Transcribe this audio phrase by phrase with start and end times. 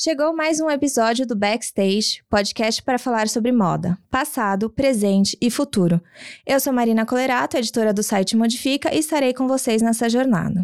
[0.00, 6.00] Chegou mais um episódio do Backstage, podcast para falar sobre moda, passado, presente e futuro.
[6.46, 10.62] Eu sou Marina Colerato, editora do site Modifica, e estarei com vocês nessa jornada.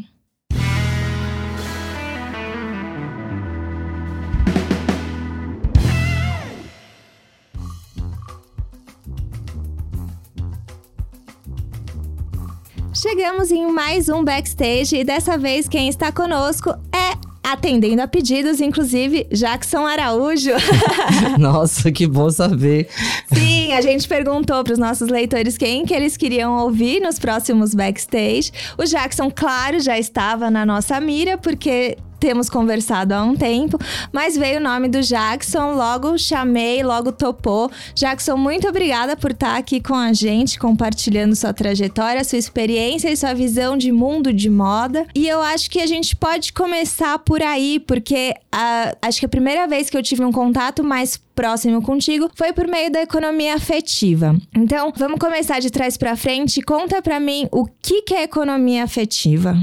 [12.94, 18.60] Chegamos em mais um backstage e dessa vez quem está conosco é atendendo a pedidos,
[18.60, 20.52] inclusive Jackson Araújo.
[21.38, 22.88] Nossa, que bom saber.
[23.32, 27.74] Sim, a gente perguntou para os nossos leitores quem que eles queriam ouvir nos próximos
[27.74, 28.50] backstage.
[28.78, 33.78] O Jackson, claro, já estava na nossa mira, porque temos conversado há um tempo,
[34.10, 37.70] mas veio o nome do Jackson, logo chamei, logo topou.
[37.94, 43.16] Jackson, muito obrigada por estar aqui com a gente, compartilhando sua trajetória, sua experiência e
[43.16, 45.06] sua visão de mundo de moda.
[45.14, 49.28] E eu acho que a gente pode começar por aí, porque a, acho que a
[49.28, 53.54] primeira vez que eu tive um contato mais próximo contigo foi por meio da economia
[53.54, 54.34] afetiva.
[54.56, 56.62] Então, vamos começar de trás para frente.
[56.62, 59.58] Conta para mim o que, que é economia afetiva.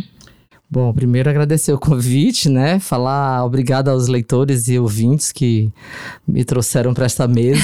[0.73, 2.80] Bom, primeiro agradecer o convite, né?
[2.80, 5.69] Falar obrigado aos leitores e ouvintes que
[6.25, 7.59] me trouxeram para esta mesa.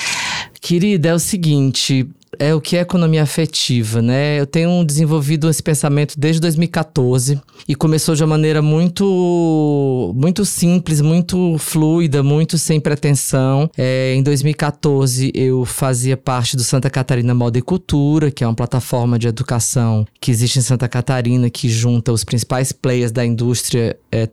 [0.58, 4.38] Querida, é o seguinte, é o que é economia afetiva, né?
[4.38, 11.00] Eu tenho desenvolvido esse pensamento desde 2014 e começou de uma maneira muito, muito simples,
[11.00, 13.70] muito fluida, muito sem pretensão.
[13.76, 18.54] É, em 2014 eu fazia parte do Santa Catarina Moda e Cultura, que é uma
[18.54, 23.96] plataforma de educação que existe em Santa Catarina que junta os principais players da indústria
[24.10, 24.28] é,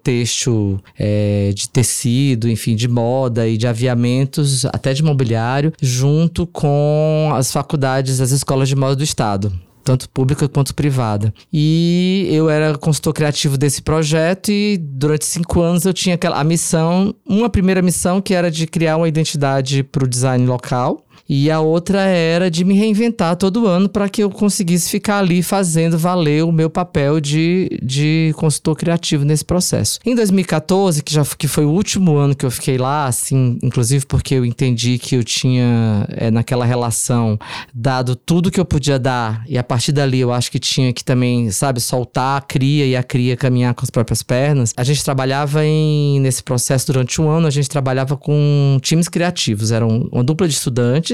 [0.98, 7.52] é, de tecido, enfim, de moda e de aviamentos, até de mobiliário, junto com as
[7.52, 11.32] faculdades faculdades, as escolas de moda do estado tanto pública quanto privada.
[11.54, 16.44] E eu era consultor criativo desse projeto e durante cinco anos eu tinha aquela a
[16.44, 21.50] missão, uma primeira missão que era de criar uma identidade para o design local e
[21.50, 25.98] a outra era de me reinventar todo ano para que eu conseguisse ficar ali fazendo
[25.98, 30.00] valer o meu papel de, de consultor criativo nesse processo.
[30.06, 34.06] Em 2014, que já que foi o último ano que eu fiquei lá, assim, inclusive
[34.06, 37.40] porque eu entendi que eu tinha é, naquela relação
[37.74, 41.04] dado tudo que eu podia dar e a partir dali eu acho que tinha que
[41.04, 44.74] também, sabe, soltar a cria e a cria caminhar com as próprias pernas.
[44.78, 49.72] A gente trabalhava em nesse processo durante um ano, a gente trabalhava com times criativos,
[49.72, 51.05] eram uma dupla de estudantes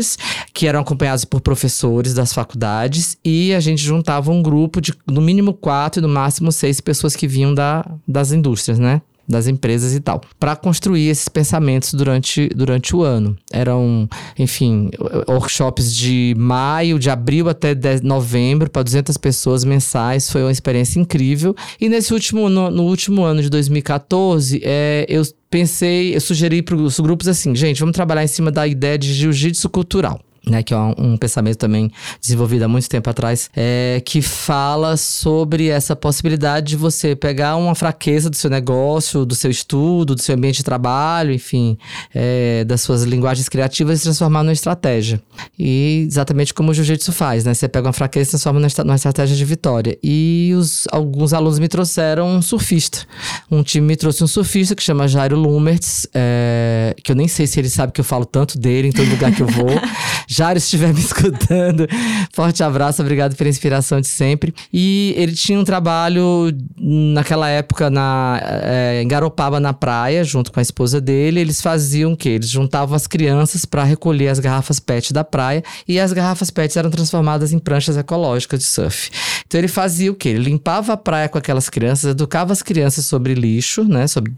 [0.54, 5.22] que eram acompanhados por professores das faculdades, e a gente juntava um grupo de no
[5.22, 9.02] mínimo quatro e no máximo seis pessoas que vinham da, das indústrias, né?
[9.32, 13.38] das empresas e tal, para construir esses pensamentos durante, durante o ano.
[13.52, 14.08] Eram,
[14.38, 14.92] enfim,
[15.28, 17.74] workshops de maio, de abril até
[18.04, 20.30] novembro, para 200 pessoas mensais.
[20.30, 21.56] Foi uma experiência incrível.
[21.80, 26.76] E nesse último, no, no último ano de 2014, é, eu pensei, eu sugeri para
[26.76, 30.74] os grupos assim, gente, vamos trabalhar em cima da ideia de jiu-jitsu cultural né, que
[30.74, 35.96] é um, um, pensamento também desenvolvido há muito tempo atrás, é, que fala sobre essa
[35.96, 40.58] possibilidade de você pegar uma fraqueza do seu negócio, do seu estudo, do seu ambiente
[40.58, 41.78] de trabalho, enfim,
[42.14, 45.22] é, das suas linguagens criativas e transformar numa estratégia.
[45.60, 47.54] E exatamente como o jiu-jitsu faz, né?
[47.54, 49.98] Você pega uma fraqueza e transforma numa estratégia de vitória.
[50.02, 53.00] E os, alguns alunos me trouxeram um surfista.
[53.50, 57.46] Um time me trouxe um surfista que chama Jairo Lumertz, é, que eu nem sei
[57.46, 59.70] se ele sabe que eu falo tanto dele em todo lugar que eu vou.
[60.32, 61.86] Jairo estiver me escutando,
[62.32, 64.54] forte abraço, obrigado pela inspiração de sempre.
[64.72, 70.62] E ele tinha um trabalho naquela época na, é, em Garopaba, na praia, junto com
[70.62, 71.42] a esposa dele.
[71.42, 72.30] Eles faziam o quê?
[72.30, 76.80] Eles juntavam as crianças para recolher as garrafas PET da praia e as garrafas PET
[76.80, 79.12] eram transformadas em pranchas ecológicas de surf.
[79.46, 80.30] Então ele fazia o quê?
[80.30, 84.08] Ele limpava a praia com aquelas crianças, educava as crianças sobre lixo, né?
[84.08, 84.34] Sobre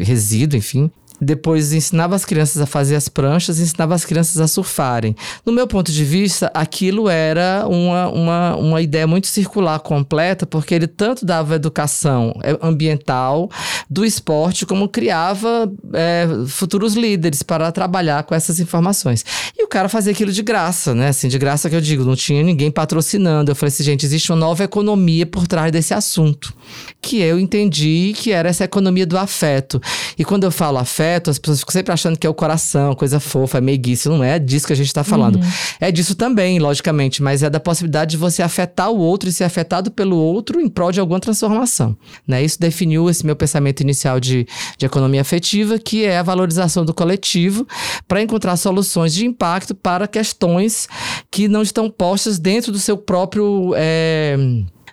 [0.00, 0.88] resíduo, enfim
[1.20, 5.14] depois ensinava as crianças a fazer as pranchas, ensinava as crianças a surfarem.
[5.44, 10.74] No meu ponto de vista, aquilo era uma, uma, uma ideia muito circular completa, porque
[10.74, 13.50] ele tanto dava educação é, ambiental
[13.88, 19.24] do esporte, como criava é, futuros líderes para trabalhar com essas informações.
[19.56, 21.08] E o cara fazia aquilo de graça, né?
[21.08, 23.50] Assim, de graça que eu digo, não tinha ninguém patrocinando.
[23.50, 26.52] Eu falei assim, gente, existe uma nova economia por trás desse assunto.
[27.00, 29.80] Que eu entendi que era essa economia do afeto.
[30.18, 32.94] E quando eu falo afeto, afeto, as pessoas ficam sempre achando que é o coração,
[32.94, 34.08] coisa fofa, é meiguice.
[34.08, 35.36] Não é disso que a gente está falando.
[35.36, 35.50] Uhum.
[35.80, 39.44] É disso também, logicamente, mas é da possibilidade de você afetar o outro e ser
[39.44, 41.96] afetado pelo outro em prol de alguma transformação.
[42.26, 42.42] Né?
[42.42, 44.46] Isso definiu esse meu pensamento inicial de,
[44.76, 47.66] de economia afetiva, que é a valorização do coletivo
[48.06, 50.88] para encontrar soluções de impacto para questões
[51.30, 53.72] que não estão postas dentro do seu próprio.
[53.76, 54.36] É,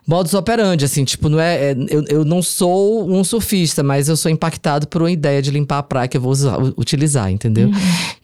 [0.07, 1.75] modus operandi, assim, tipo, não é, é.
[1.89, 5.79] eu, eu não sou um surfista, mas eu sou impactado por uma ideia de limpar
[5.79, 7.67] a praia que eu vou usar, utilizar, entendeu?
[7.67, 7.73] Uhum.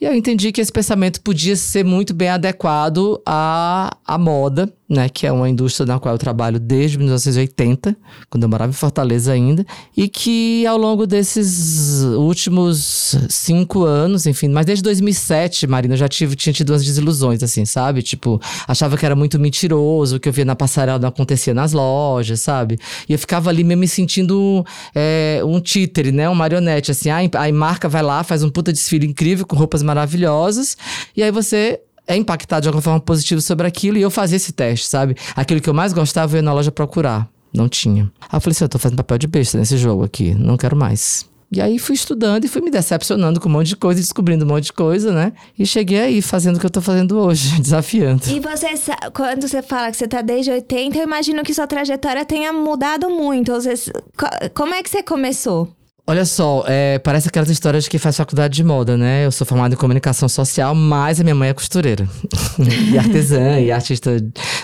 [0.02, 5.10] E eu entendi que esse pensamento podia ser muito bem adequado à, à moda, né?
[5.10, 7.96] Que é uma indústria na qual eu trabalho desde 1980,
[8.30, 9.66] quando eu morava em Fortaleza ainda,
[9.96, 16.08] e que ao longo desses últimos cinco anos, enfim, mas desde 2007, Marina, eu já
[16.08, 18.02] tive, tinha tido umas desilusões, assim, sabe?
[18.02, 21.74] Tipo, achava que era muito mentiroso, o que eu via na passarela não acontecia nas
[21.74, 22.80] lojas, sabe?
[23.08, 24.66] E eu ficava ali mesmo me sentindo
[24.96, 26.30] é, um títere, né?
[26.30, 27.10] Um marionete, assim.
[27.10, 30.78] A, a marca vai lá, faz um puta desfile incrível, com roupas maravilhosas,
[31.16, 34.54] e aí você é impactado de alguma forma positiva sobre aquilo e eu fazia esse
[34.54, 35.16] teste, sabe?
[35.36, 37.28] Aquilo que eu mais gostava eu ia na loja procurar.
[37.54, 38.10] Não tinha.
[38.22, 40.76] Aí eu falei assim: eu tô fazendo papel de besta nesse jogo aqui, não quero
[40.76, 41.28] mais.
[41.50, 44.48] E aí fui estudando e fui me decepcionando com um monte de coisa, descobrindo um
[44.48, 45.32] monte de coisa, né?
[45.58, 48.24] E cheguei aí fazendo o que eu tô fazendo hoje, desafiando.
[48.28, 48.68] E você,
[49.14, 53.10] quando você fala que você tá desde 80, eu imagino que sua trajetória tenha mudado
[53.10, 53.54] muito.
[53.54, 53.76] Você,
[54.54, 55.70] como é que você começou?
[56.10, 59.26] Olha só, é, parece aquelas histórias de que faz faculdade de moda, né?
[59.26, 62.08] Eu sou formada em comunicação social, mas a minha mãe é costureira.
[62.92, 64.18] e artesã, e artista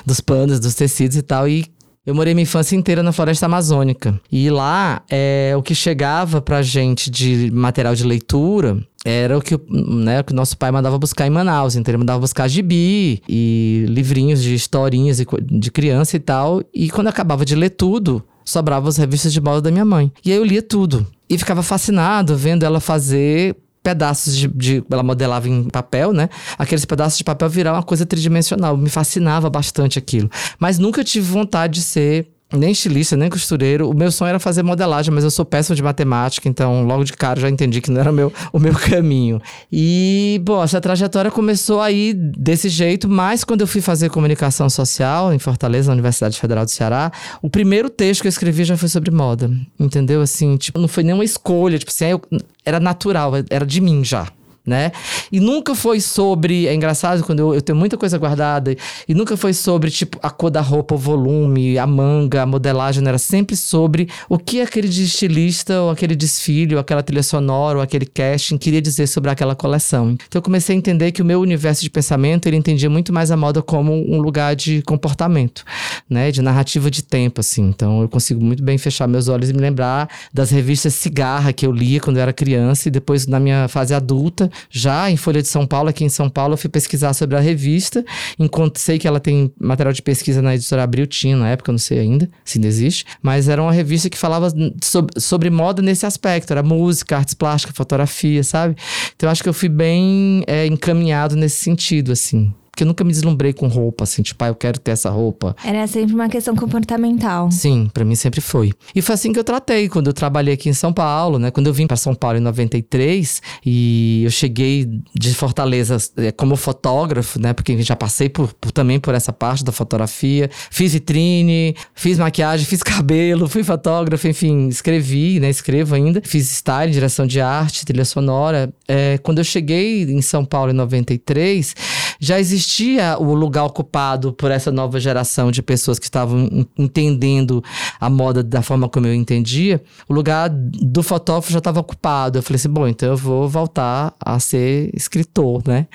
[0.05, 1.47] dos panos, dos tecidos e tal.
[1.47, 1.65] E
[2.05, 4.19] eu morei minha infância inteira na floresta amazônica.
[4.31, 9.57] E lá, é, o que chegava pra gente de material de leitura era o que,
[9.69, 11.75] né, o que nosso pai mandava buscar em Manaus.
[11.75, 16.61] Então ele mandava buscar gibi e livrinhos de historinhas de criança e tal.
[16.73, 20.11] E quando acabava de ler tudo, sobravam as revistas de moda da minha mãe.
[20.25, 21.07] E aí eu lia tudo.
[21.29, 26.29] E ficava fascinado vendo ela fazer pedaços de, de, Ela modelava em papel, né?
[26.57, 28.77] Aqueles pedaços de papel virar uma coisa tridimensional.
[28.77, 30.31] Me fascinava bastante aquilo.
[30.57, 32.27] Mas nunca tive vontade de ser
[32.57, 33.89] nem estilista, nem costureiro.
[33.89, 37.13] O meu sonho era fazer modelagem, mas eu sou péssimo de matemática, então logo de
[37.13, 39.41] cara já entendi que não era o meu, o meu caminho.
[39.71, 45.33] E, bom, essa trajetória começou aí desse jeito, mas quando eu fui fazer comunicação social
[45.33, 47.11] em Fortaleza, na Universidade Federal do Ceará,
[47.41, 50.21] o primeiro texto que eu escrevi já foi sobre moda, entendeu?
[50.21, 52.21] Assim, tipo, não foi nenhuma escolha, tipo assim, eu,
[52.65, 54.27] era natural, era de mim já
[54.65, 54.91] né?
[55.31, 56.67] E nunca foi sobre.
[56.67, 58.75] É engraçado quando eu, eu, tenho muita coisa guardada.
[59.07, 63.05] E nunca foi sobre, tipo, a cor da roupa, o volume, a manga, a modelagem.
[63.05, 67.83] Era sempre sobre o que aquele estilista, ou aquele desfile, ou aquela trilha sonora, ou
[67.83, 70.11] aquele casting queria dizer sobre aquela coleção.
[70.11, 73.31] Então eu comecei a entender que o meu universo de pensamento ele entendia muito mais
[73.31, 75.65] a moda como um lugar de comportamento,
[76.09, 76.31] né?
[76.31, 77.63] De narrativa de tempo, assim.
[77.63, 81.65] Então eu consigo muito bem fechar meus olhos e me lembrar das revistas Cigarra que
[81.65, 85.41] eu lia quando eu era criança e depois na minha fase adulta já em Folha
[85.41, 88.03] de São Paulo, aqui em São Paulo, eu fui pesquisar sobre a revista.
[88.37, 91.79] Enquanto sei que ela tem material de pesquisa na editora Abril, tinha na época, não
[91.79, 93.05] sei ainda se ainda existe.
[93.21, 94.51] Mas era uma revista que falava
[94.81, 96.51] sobre, sobre moda nesse aspecto.
[96.51, 98.75] Era música, artes plásticas, fotografia, sabe?
[99.15, 102.53] Então eu acho que eu fui bem é, encaminhado nesse sentido, assim.
[102.73, 105.55] Porque eu nunca me deslumbrei com roupa, assim, tipo, ah, eu quero ter essa roupa.
[105.63, 107.51] Era sempre uma questão comportamental.
[107.51, 108.73] Sim, para mim sempre foi.
[108.95, 111.51] E foi assim que eu tratei quando eu trabalhei aqui em São Paulo, né?
[111.51, 116.55] Quando eu vim para São Paulo em 93 e eu cheguei de Fortaleza é, como
[116.55, 117.53] fotógrafo, né?
[117.53, 120.49] Porque já passei por, por, também por essa parte da fotografia.
[120.71, 125.47] Fiz vitrine, fiz maquiagem, fiz cabelo, fui fotógrafo, enfim, escrevi, né?
[125.47, 126.23] Escrevo ainda.
[126.25, 128.73] Fiz style, direção de arte, trilha sonora.
[128.87, 131.75] É, quando eu cheguei em São Paulo em 93,
[132.23, 137.61] já existia o lugar ocupado por essa nova geração de pessoas que estavam entendendo
[137.99, 139.83] a moda da forma como eu entendia.
[140.07, 142.37] O lugar do fotógrafo já estava ocupado.
[142.37, 145.85] Eu falei assim: bom, então eu vou voltar a ser escritor, né?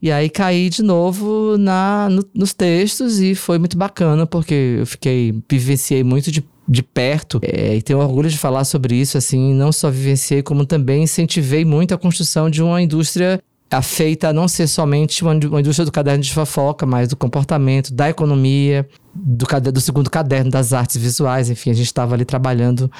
[0.00, 4.86] E aí caí de novo na, no, nos textos e foi muito bacana, porque eu
[4.86, 9.54] fiquei, vivenciei muito de de perto é, e tenho orgulho de falar sobre isso assim
[9.54, 14.48] não só vivenciei como também incentivei muito a construção de uma indústria afeita a não
[14.48, 19.46] ser somente uma, uma indústria do caderno de fofoca, mas do comportamento, da economia, do,
[19.72, 21.50] do segundo caderno das artes visuais.
[21.50, 22.90] Enfim, a gente estava ali trabalhando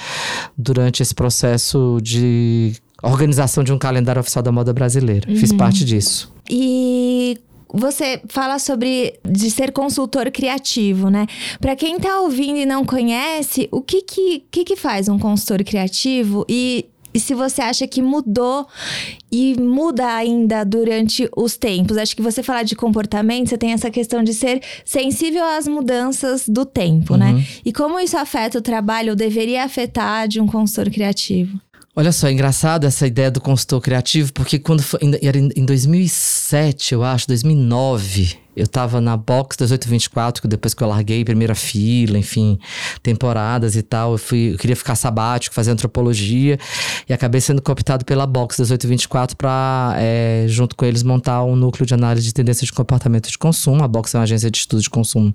[0.57, 5.29] durante esse processo de organização de um calendário oficial da moda brasileira.
[5.31, 5.37] Uhum.
[5.37, 6.33] Fiz parte disso.
[6.51, 7.39] E
[7.73, 11.27] você fala sobre de ser consultor criativo, né?
[11.61, 15.63] Para quem tá ouvindo e não conhece, o que que, que que faz um consultor
[15.65, 16.87] criativo e
[17.19, 18.65] e se você acha que mudou
[19.31, 21.97] e muda ainda durante os tempos.
[21.97, 26.49] Acho que você falar de comportamento, você tem essa questão de ser sensível às mudanças
[26.49, 27.33] do tempo, né?
[27.33, 27.39] uhum.
[27.39, 27.47] né?
[27.65, 31.61] E como isso afeta o trabalho, ou deveria afetar de um consultor criativo?
[31.97, 36.95] Olha só, é engraçado essa ideia do consultor criativo, porque quando foi, era em 2007,
[36.95, 42.19] eu acho, 2009, Eu tava na box 1824, que depois que eu larguei, primeira fila,
[42.19, 42.59] enfim,
[43.03, 44.13] temporadas e tal.
[44.13, 46.59] Eu, fui, eu queria ficar sabático, fazer antropologia.
[47.09, 51.87] E acabei sendo cooptado pela box 1824 para, é, junto com eles, montar um núcleo
[51.87, 53.85] de análise de tendências de comportamento de consumo.
[53.85, 55.33] A box é uma agência de estudo de consumo,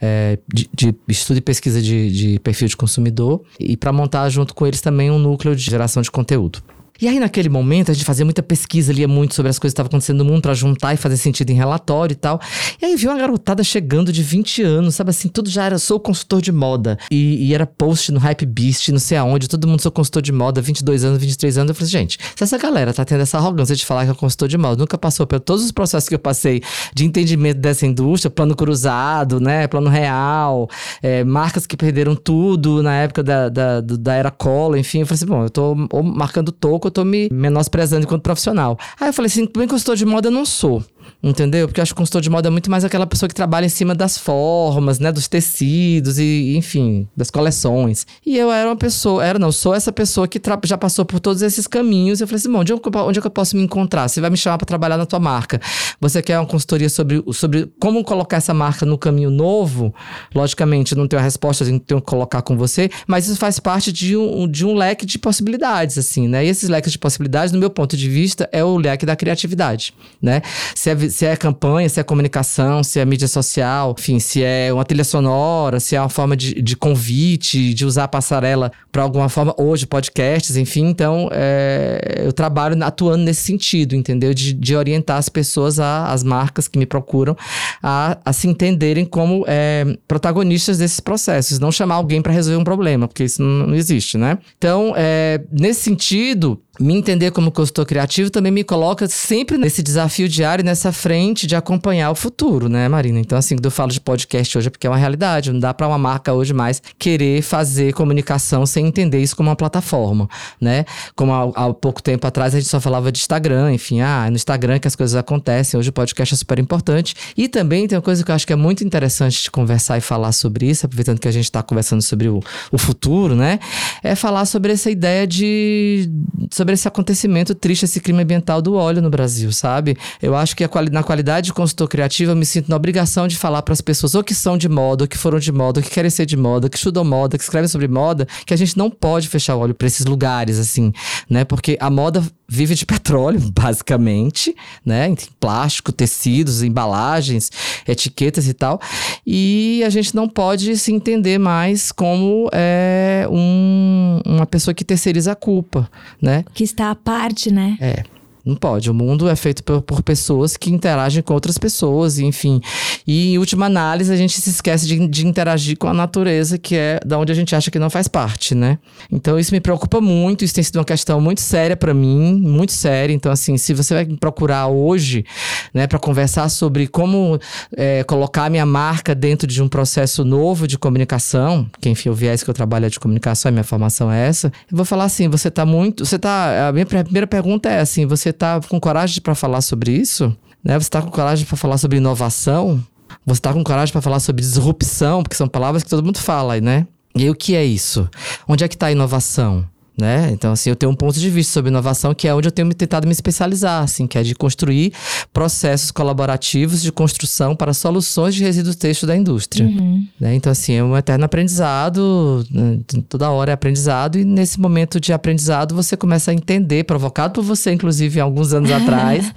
[0.00, 3.42] é, de, de, estudo e pesquisa de, de perfil de consumidor.
[3.58, 6.62] E para montar junto com eles também um núcleo de geração de conteúdo.
[7.00, 9.74] E aí, naquele momento, a gente fazia muita pesquisa, lia muito sobre as coisas que
[9.74, 12.40] estavam acontecendo no mundo para juntar e fazer sentido em relatório e tal.
[12.80, 15.98] E aí, viu uma garotada chegando de 20 anos, sabe assim, tudo já era, sou
[15.98, 16.96] consultor de moda.
[17.10, 20.30] E, e era post no Hype Beast, não sei aonde, todo mundo sou consultor de
[20.30, 21.70] moda, 22 anos, 23 anos.
[21.70, 24.46] Eu falei, gente, se essa galera tá tendo essa arrogância de falar que é consultor
[24.46, 26.62] de moda, nunca passou por todos os processos que eu passei
[26.94, 30.70] de entendimento dessa indústria, plano cruzado, né, plano real,
[31.02, 35.00] é, marcas que perderam tudo na época da, da, da era cola, enfim.
[35.00, 38.78] Eu falei assim, bom, eu tô marcando toco eu tô me menosprezando enquanto profissional.
[39.00, 40.84] Aí eu falei assim, bem consultor de moda eu não sou.
[41.24, 41.66] Entendeu?
[41.66, 43.64] Porque eu acho que o consultor de moda é muito mais aquela pessoa que trabalha
[43.64, 45.10] em cima das formas, né?
[45.10, 48.06] Dos tecidos e, enfim, das coleções.
[48.26, 51.40] E eu era uma pessoa, era não, sou essa pessoa que já passou por todos
[51.40, 52.20] esses caminhos.
[52.20, 54.06] Eu falei assim, bom, onde, eu, onde é que eu posso me encontrar?
[54.06, 55.58] Você vai me chamar para trabalhar na tua marca.
[55.98, 59.94] Você quer uma consultoria sobre, sobre como colocar essa marca no caminho novo?
[60.34, 63.90] Logicamente, não tenho a resposta, eu tenho que colocar com você, mas isso faz parte
[63.90, 66.44] de um, de um leque de possibilidades, assim, né?
[66.44, 69.94] E esses leques de possibilidades, no meu ponto de vista, é o leque da criatividade,
[70.20, 70.42] né?
[70.74, 74.72] Se é se é campanha, se é comunicação, se é mídia social, enfim, se é
[74.72, 79.02] uma trilha sonora, se é uma forma de, de convite, de usar a passarela para
[79.02, 80.86] alguma forma, hoje, podcasts, enfim.
[80.86, 84.34] Então, é, eu trabalho atuando nesse sentido, entendeu?
[84.34, 87.36] De, de orientar as pessoas, a, as marcas que me procuram,
[87.80, 92.64] a, a se entenderem como é, protagonistas desses processos, não chamar alguém para resolver um
[92.64, 94.38] problema, porque isso não, não existe, né?
[94.58, 100.28] Então, é, nesse sentido, me entender como consultor criativo também me coloca sempre nesse desafio
[100.28, 103.20] diário, nessa frente de acompanhar o futuro, né, Marina?
[103.20, 105.52] Então, assim, quando eu falo de podcast hoje é porque é uma realidade.
[105.52, 109.56] Não dá para uma marca hoje mais querer fazer comunicação sem entender isso como uma
[109.56, 110.28] plataforma,
[110.60, 110.84] né?
[111.14, 114.30] Como há, há pouco tempo atrás a gente só falava de Instagram, enfim, ah, é
[114.30, 115.78] no Instagram que as coisas acontecem.
[115.78, 117.14] Hoje o podcast é super importante.
[117.36, 120.00] E também tem uma coisa que eu acho que é muito interessante de conversar e
[120.00, 122.40] falar sobre isso, aproveitando que a gente está conversando sobre o,
[122.72, 123.60] o futuro, né?
[124.02, 126.10] É falar sobre essa ideia de.
[126.50, 129.98] Sobre sobre esse acontecimento triste, esse crime ambiental do óleo no Brasil, sabe?
[130.22, 133.36] Eu acho que quali na qualidade de consultor criativo, eu me sinto na obrigação de
[133.36, 135.84] falar para as pessoas, ou que são de moda, ou que foram de moda, ou
[135.84, 138.78] que querem ser de moda, que estudam moda, que escrevem sobre moda, que a gente
[138.78, 140.90] não pode fechar o olho para esses lugares, assim,
[141.28, 141.44] né?
[141.44, 145.14] Porque a moda vive de petróleo, basicamente, né?
[145.38, 147.50] Plástico, tecidos, embalagens,
[147.86, 148.80] etiquetas e tal.
[149.26, 155.32] E a gente não pode se entender mais como é, um, uma pessoa que terceiriza
[155.32, 156.44] a culpa, né?
[156.54, 157.76] Que está à parte, né?
[157.80, 158.04] É.
[158.44, 158.90] Não pode.
[158.90, 162.60] O mundo é feito por, por, pessoas que interagem com outras pessoas, enfim.
[163.06, 166.76] E em última análise, a gente se esquece de, de, interagir com a natureza, que
[166.76, 168.78] é da onde a gente acha que não faz parte, né?
[169.10, 170.44] Então isso me preocupa muito.
[170.44, 173.14] Isso tem sido uma questão muito séria para mim, muito séria.
[173.14, 175.24] Então, assim, se você vai me procurar hoje,
[175.72, 177.40] né, para conversar sobre como
[177.74, 182.42] é, colocar minha marca dentro de um processo novo de comunicação, que enfim, o viés
[182.42, 185.28] que eu trabalho é de comunicação, a minha formação é essa, eu vou falar assim:
[185.28, 186.04] você tá muito.
[186.04, 186.68] Você tá.
[186.68, 190.36] A minha primeira pergunta é assim: você está com coragem para falar sobre isso?
[190.62, 190.78] Né?
[190.78, 192.84] Você está com coragem para falar sobre inovação?
[193.26, 195.22] Você está com coragem para falar sobre disrupção?
[195.22, 196.86] Porque são palavras que todo mundo fala, né?
[197.16, 198.08] E aí, o que é isso?
[198.48, 199.64] Onde é que está a inovação?
[199.96, 200.30] Né?
[200.32, 202.72] Então, assim, eu tenho um ponto de vista sobre inovação que é onde eu tenho
[202.74, 204.92] tentado me especializar, assim, que é de construir
[205.32, 209.66] processos colaborativos de construção para soluções de resíduos textos da indústria.
[209.66, 210.06] Uhum.
[210.18, 210.34] Né?
[210.34, 212.80] Então, assim, é um eterno aprendizado, né?
[213.08, 217.44] toda hora é aprendizado, e nesse momento de aprendizado você começa a entender, provocado por
[217.44, 219.32] você, inclusive, alguns anos atrás,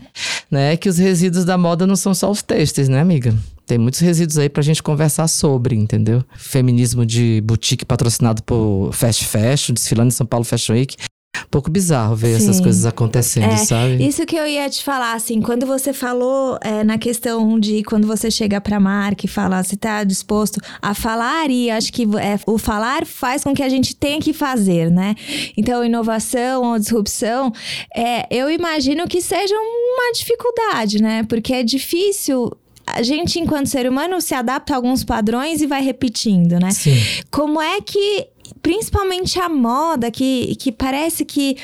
[0.49, 3.35] né, que os resíduos da moda não são só os textos, né, amiga?
[3.67, 6.24] Tem muitos resíduos aí pra gente conversar sobre, entendeu?
[6.38, 10.95] Feminismo de boutique patrocinado por Fast Fashion, desfilando em São Paulo Fashion Week.
[11.36, 12.43] Um pouco bizarro ver Sim.
[12.43, 14.05] essas coisas acontecendo, é, sabe?
[14.05, 18.07] Isso que eu ia te falar, assim, quando você falou é, na questão de quando
[18.07, 22.39] você chega pra marca e fala, você tá disposto a falar, e acho que é,
[22.45, 25.13] o falar faz com que a gente tenha que fazer, né?
[25.57, 27.51] Então, inovação ou disrupção,
[27.93, 31.24] é, eu imagino que seja uma dificuldade, né?
[31.24, 32.51] Porque é difícil
[32.97, 36.71] a gente, enquanto ser humano, se adapta a alguns padrões e vai repetindo, né?
[36.71, 36.97] Sim.
[37.29, 38.27] Como é que
[38.61, 41.57] principalmente a moda, que, que parece que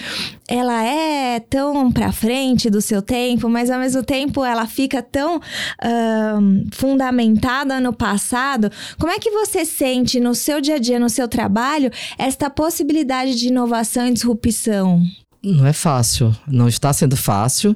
[0.48, 5.38] ela é tão pra frente do seu tempo, mas ao mesmo tempo ela fica tão
[5.38, 8.72] uh, fundamentada no passado.
[9.00, 13.36] Como é que você sente no seu dia a dia, no seu trabalho, esta possibilidade
[13.36, 15.02] de inovação e disrupção?
[15.44, 17.76] Não é fácil, não está sendo fácil,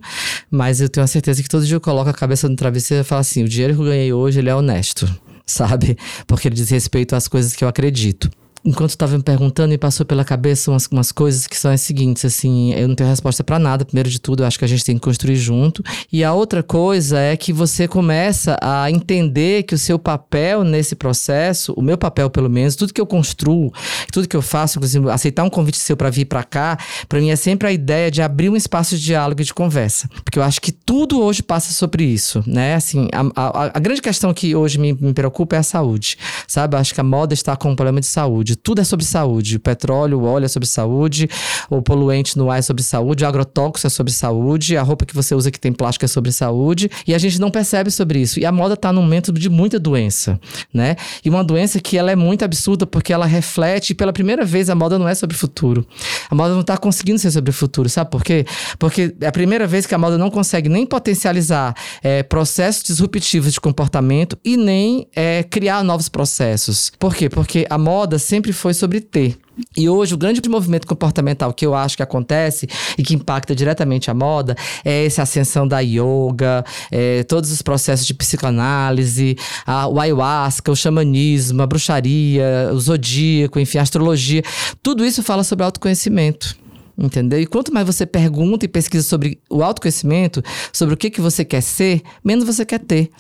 [0.50, 3.03] mas eu tenho a certeza que todo dia eu coloco a cabeça no travesseiro e
[3.03, 5.05] falo assim: o dinheiro que eu ganhei hoje, ele é honesto,
[5.45, 5.97] sabe?
[6.25, 8.29] Porque ele diz respeito às coisas que eu acredito
[8.67, 12.25] enquanto estava me perguntando, me passou pela cabeça umas, umas coisas que são as seguintes,
[12.25, 14.83] assim, eu não tenho resposta para nada, primeiro de tudo, eu acho que a gente
[14.83, 15.81] tem que construir junto.
[16.12, 20.95] E a outra coisa é que você começa a entender que o seu papel nesse
[20.95, 23.71] processo, o meu papel pelo menos, tudo que eu construo,
[24.12, 27.29] tudo que eu faço, inclusive aceitar um convite seu para vir para cá, para mim
[27.29, 30.43] é sempre a ideia de abrir um espaço de diálogo e de conversa, porque eu
[30.43, 32.75] acho que tudo hoje passa sobre isso, né?
[32.75, 36.75] Assim, a, a, a grande questão que hoje me, me preocupa é a saúde, sabe?
[36.75, 39.57] Eu acho que a moda está com um problema de saúde tudo é sobre saúde.
[39.57, 41.29] O petróleo, o óleo é sobre saúde,
[41.69, 45.15] o poluente no ar é sobre saúde, o agrotóxico é sobre saúde, a roupa que
[45.15, 48.39] você usa que tem plástico é sobre saúde, e a gente não percebe sobre isso.
[48.39, 50.39] E a moda está num momento de muita doença,
[50.73, 50.95] né?
[51.23, 54.75] E uma doença que ela é muito absurda porque ela reflete, pela primeira vez a
[54.75, 55.85] moda não é sobre futuro.
[56.29, 58.45] A moda não está conseguindo ser sobre futuro, sabe por quê?
[58.77, 63.53] Porque é a primeira vez que a moda não consegue nem potencializar é, processos disruptivos
[63.53, 66.91] de comportamento e nem é, criar novos processos.
[66.99, 67.29] Por quê?
[67.29, 69.38] Porque a moda sempre sempre foi sobre ter.
[69.75, 74.10] E hoje o grande movimento comportamental que eu acho que acontece e que impacta diretamente
[74.10, 79.36] a moda é essa ascensão da yoga, é, todos os processos de psicanálise,
[79.66, 84.44] a, o ayahuasca, o xamanismo, a bruxaria, o zodíaco, enfim, a astrologia.
[84.82, 86.56] Tudo isso fala sobre autoconhecimento
[86.98, 87.39] entendeu?
[87.39, 90.42] E quanto mais você pergunta e pesquisa sobre o autoconhecimento,
[90.74, 93.12] sobre o que, que você quer ser, menos você quer ter.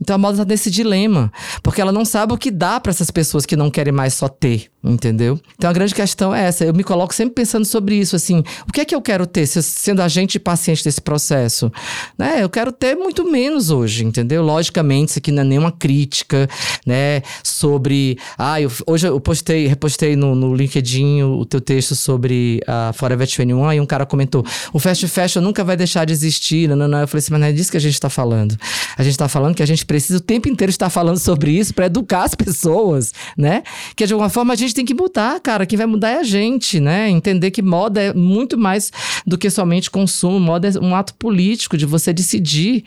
[0.00, 1.32] Então a moda tá nesse dilema,
[1.62, 4.28] porque ela não sabe o que dá para essas pessoas que não querem mais só
[4.28, 5.40] ter, entendeu?
[5.56, 6.64] Então a grande questão é essa.
[6.64, 9.46] Eu me coloco sempre pensando sobre isso, assim, o que é que eu quero ter
[9.46, 11.72] sendo agente e paciente desse processo?
[12.18, 12.42] Né?
[12.42, 14.42] Eu quero ter muito menos hoje, entendeu?
[14.42, 16.48] Logicamente, isso aqui não é nenhuma crítica,
[16.86, 21.94] né, sobre, ah, eu, hoje eu postei, repostei no, no LinkedIn o, o teu texto
[21.94, 26.12] sobre a Forever 21 e um cara comentou, o fast fashion nunca vai deixar de
[26.12, 27.00] existir, não, não, não.
[27.00, 28.56] Eu falei assim, mas não é disso que a gente tá falando.
[28.96, 31.52] A gente tá falando que a gente gente precisa o tempo inteiro estar falando sobre
[31.52, 33.62] isso para educar as pessoas, né?
[33.94, 35.66] Que de alguma forma a gente tem que mudar, cara.
[35.66, 37.08] Quem vai mudar é a gente, né?
[37.08, 38.90] Entender que moda é muito mais
[39.26, 40.40] do que somente consumo.
[40.40, 42.84] Moda é um ato político de você decidir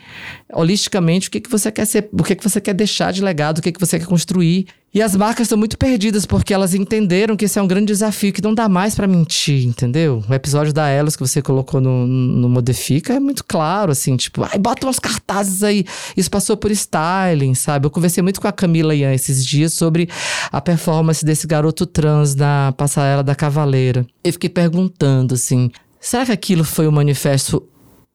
[0.52, 3.58] holisticamente o que, que você quer ser, o que, que você quer deixar de legado,
[3.58, 4.66] o que, que você quer construir.
[4.92, 8.32] E as marcas estão muito perdidas porque elas entenderam que esse é um grande desafio,
[8.32, 10.24] que não dá mais para mentir, entendeu?
[10.26, 14.42] O episódio da Elos que você colocou no, no Modifica é muito claro, assim, tipo,
[14.42, 15.84] ai, bota umas cartazes aí.
[16.16, 17.86] Isso passou por styling, sabe?
[17.86, 20.08] Eu conversei muito com a Camila Ian esses dias sobre
[20.50, 24.06] a performance desse garoto trans na passarela da Cavaleira.
[24.24, 25.70] Eu fiquei perguntando, assim,
[26.00, 27.62] será que aquilo foi um manifesto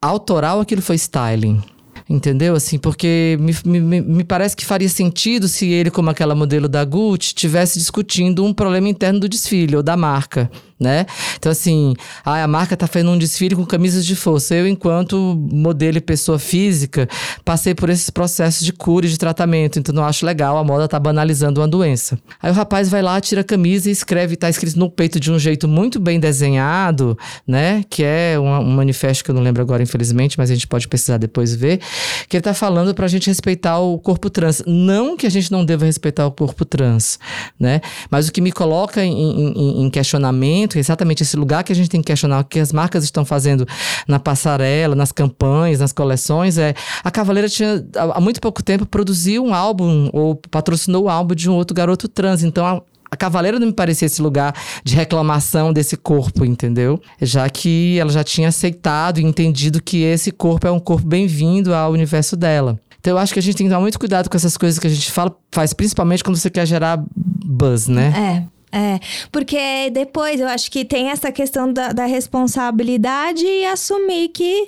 [0.02, 1.62] autoral ou aquilo foi styling?
[2.10, 2.56] Entendeu?
[2.56, 6.84] Assim, porque me, me, me parece que faria sentido se ele, como aquela modelo da
[6.84, 10.50] Gucci, estivesse discutindo um problema interno do desfile ou da marca
[10.84, 11.06] né?
[11.38, 14.54] Então, assim, ah, a marca tá fazendo um desfile com camisas de força.
[14.54, 15.18] Eu, enquanto
[15.52, 17.08] modelo e pessoa física,
[17.46, 19.80] passei por esses processos de cura e de tratamento.
[19.80, 22.20] Então, não acho legal a moda tá banalizando uma doença.
[22.42, 25.32] Aí o rapaz vai lá, tira a camisa e escreve, tá escrito no peito de
[25.32, 27.18] um jeito muito bem desenhado,
[27.48, 27.84] né?
[27.90, 30.88] Que é um, um manifesto que eu não lembro agora, infelizmente, mas a gente pode
[30.88, 31.80] precisar depois ver.
[32.28, 34.62] Que ele tá falando pra gente respeitar o corpo trans.
[34.68, 37.18] Não que a gente não deva respeitar o corpo trans,
[37.58, 37.80] né?
[38.12, 41.76] Mas o que me coloca em, em, em questionamento momento, exatamente esse lugar que a
[41.76, 43.68] gente tem que questionar o que as marcas estão fazendo
[44.08, 49.44] na passarela, nas campanhas, nas coleções, é a Cavaleira tinha há muito pouco tempo produziu
[49.44, 52.82] um álbum ou patrocinou o álbum de um outro garoto trans, então a,
[53.12, 57.00] a Cavaleira não me parecia esse lugar de reclamação desse corpo, entendeu?
[57.22, 61.74] Já que ela já tinha aceitado e entendido que esse corpo é um corpo bem-vindo
[61.74, 62.80] ao universo dela.
[63.00, 64.88] Então eu acho que a gente tem que tomar muito cuidado com essas coisas que
[64.88, 68.48] a gente fala, faz principalmente quando você quer gerar buzz, né?
[68.76, 69.00] É.
[69.32, 74.68] Porque depois eu acho que tem essa questão da, da responsabilidade e assumir que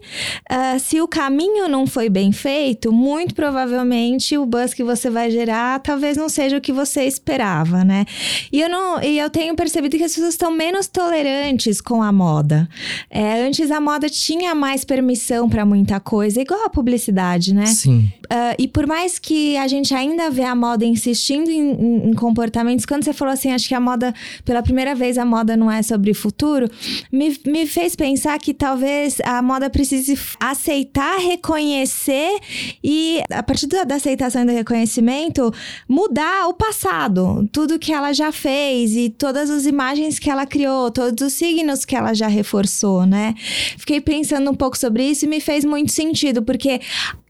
[0.52, 5.32] uh, se o caminho não foi bem feito, muito provavelmente o buzz que você vai
[5.32, 8.06] gerar talvez não seja o que você esperava, né?
[8.52, 12.12] E eu, não, e eu tenho percebido que as pessoas estão menos tolerantes com a
[12.12, 12.70] moda.
[13.10, 17.66] É, antes a moda tinha mais permissão para muita coisa, igual a publicidade, né?
[17.66, 18.12] Sim.
[18.26, 22.14] Uh, e por mais que a gente ainda vê a moda insistindo em, em, em
[22.14, 25.56] comportamentos, quando você falou assim, acho que a moda moda, pela primeira vez, a moda
[25.56, 26.70] não é sobre futuro,
[27.12, 32.38] me, me fez pensar que talvez a moda precise aceitar, reconhecer
[32.84, 35.52] e, a partir da, da aceitação e do reconhecimento,
[35.88, 37.48] mudar o passado.
[37.52, 41.86] Tudo que ela já fez e todas as imagens que ela criou, todos os signos
[41.86, 43.34] que ela já reforçou, né?
[43.78, 46.82] Fiquei pensando um pouco sobre isso e me fez muito sentido, porque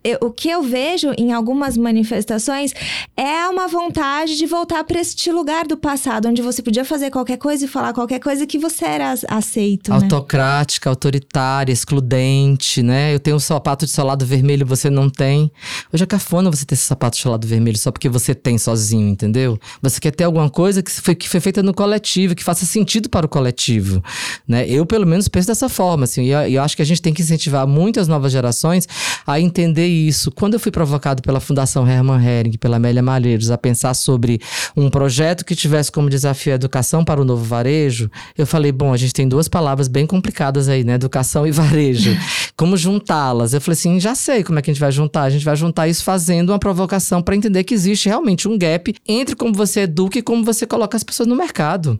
[0.05, 2.71] eu, o que eu vejo em algumas manifestações
[3.17, 7.37] é uma vontade de voltar para este lugar do passado, onde você podia fazer qualquer
[7.37, 9.89] coisa e falar qualquer coisa que você era aceito.
[9.89, 9.95] Né?
[9.95, 13.15] Autocrática, autoritária, excludente, né?
[13.15, 15.51] Eu tenho um sapato de solado vermelho, você não tem.
[15.91, 19.09] Hoje é cafona você ter esse sapato de solado vermelho só porque você tem sozinho,
[19.09, 19.59] entendeu?
[19.81, 23.09] Você quer ter alguma coisa que foi, que foi feita no coletivo, que faça sentido
[23.09, 24.03] para o coletivo,
[24.47, 24.69] né?
[24.69, 26.25] Eu, pelo menos, penso dessa forma, assim.
[26.25, 28.87] E eu, eu acho que a gente tem que incentivar muitas novas gerações
[29.25, 30.31] a entender isso.
[30.31, 34.39] Quando eu fui provocado pela Fundação Hermann Hering, pela Amélia Malheiros, a pensar sobre
[34.75, 38.93] um projeto que tivesse como desafio a educação para o novo varejo, eu falei, bom,
[38.93, 40.93] a gente tem duas palavras bem complicadas aí, né?
[40.93, 42.15] Educação e varejo.
[42.57, 43.53] Como juntá-las?
[43.53, 45.23] Eu falei assim, já sei como é que a gente vai juntar.
[45.23, 48.95] A gente vai juntar isso fazendo uma provocação para entender que existe realmente um gap
[49.05, 51.99] entre como você educa e como você coloca as pessoas no mercado,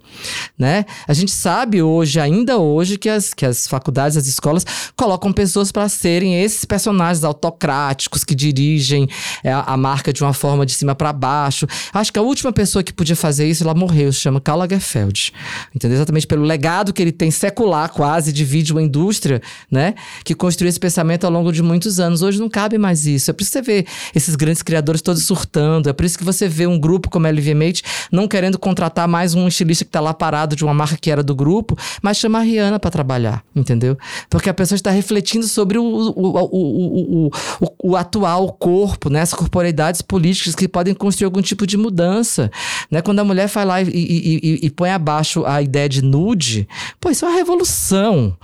[0.57, 0.85] né?
[1.05, 5.73] A gente sabe hoje, ainda hoje, que as, que as faculdades, as escolas colocam pessoas
[5.73, 7.84] para serem esses personagens autocráticos
[8.25, 9.07] que dirigem
[9.43, 11.67] é, a marca de uma forma de cima para baixo.
[11.93, 15.33] Acho que a última pessoa que podia fazer isso, ela morreu, se chama Karl Lagerfeld.
[15.73, 15.97] Entendeu?
[15.97, 19.95] Exatamente pelo legado que ele tem secular quase de vídeo indústria, né?
[20.23, 22.21] Que construiu esse pensamento ao longo de muitos anos.
[22.21, 23.29] Hoje não cabe mais isso.
[23.29, 25.89] É por isso que você vê esses grandes criadores todos surtando.
[25.89, 29.33] É por isso que você vê um grupo como a LVMH não querendo contratar mais
[29.33, 32.39] um estilista que tá lá parado de uma marca que era do grupo, mas chama
[32.39, 33.97] a Rihanna para trabalhar, entendeu?
[34.29, 39.21] Porque a pessoa está refletindo sobre o, o, o, o, o, atual corpo, né?
[39.21, 42.51] As corporeidades políticas que podem construir algum tipo de mudança,
[42.89, 43.01] né?
[43.01, 46.67] Quando a mulher vai lá e, e, e, e põe abaixo a ideia de nude,
[46.99, 48.35] pô, isso é uma revolução.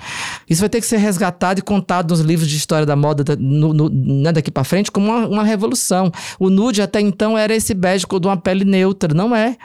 [0.50, 3.36] Isso vai ter que ser resgatado e contado nos livros de história da moda da,
[3.36, 6.12] no, no, né, daqui para frente como uma, uma, revolução.
[6.40, 9.56] O nude até então era esse bege de uma pele neutra, não é?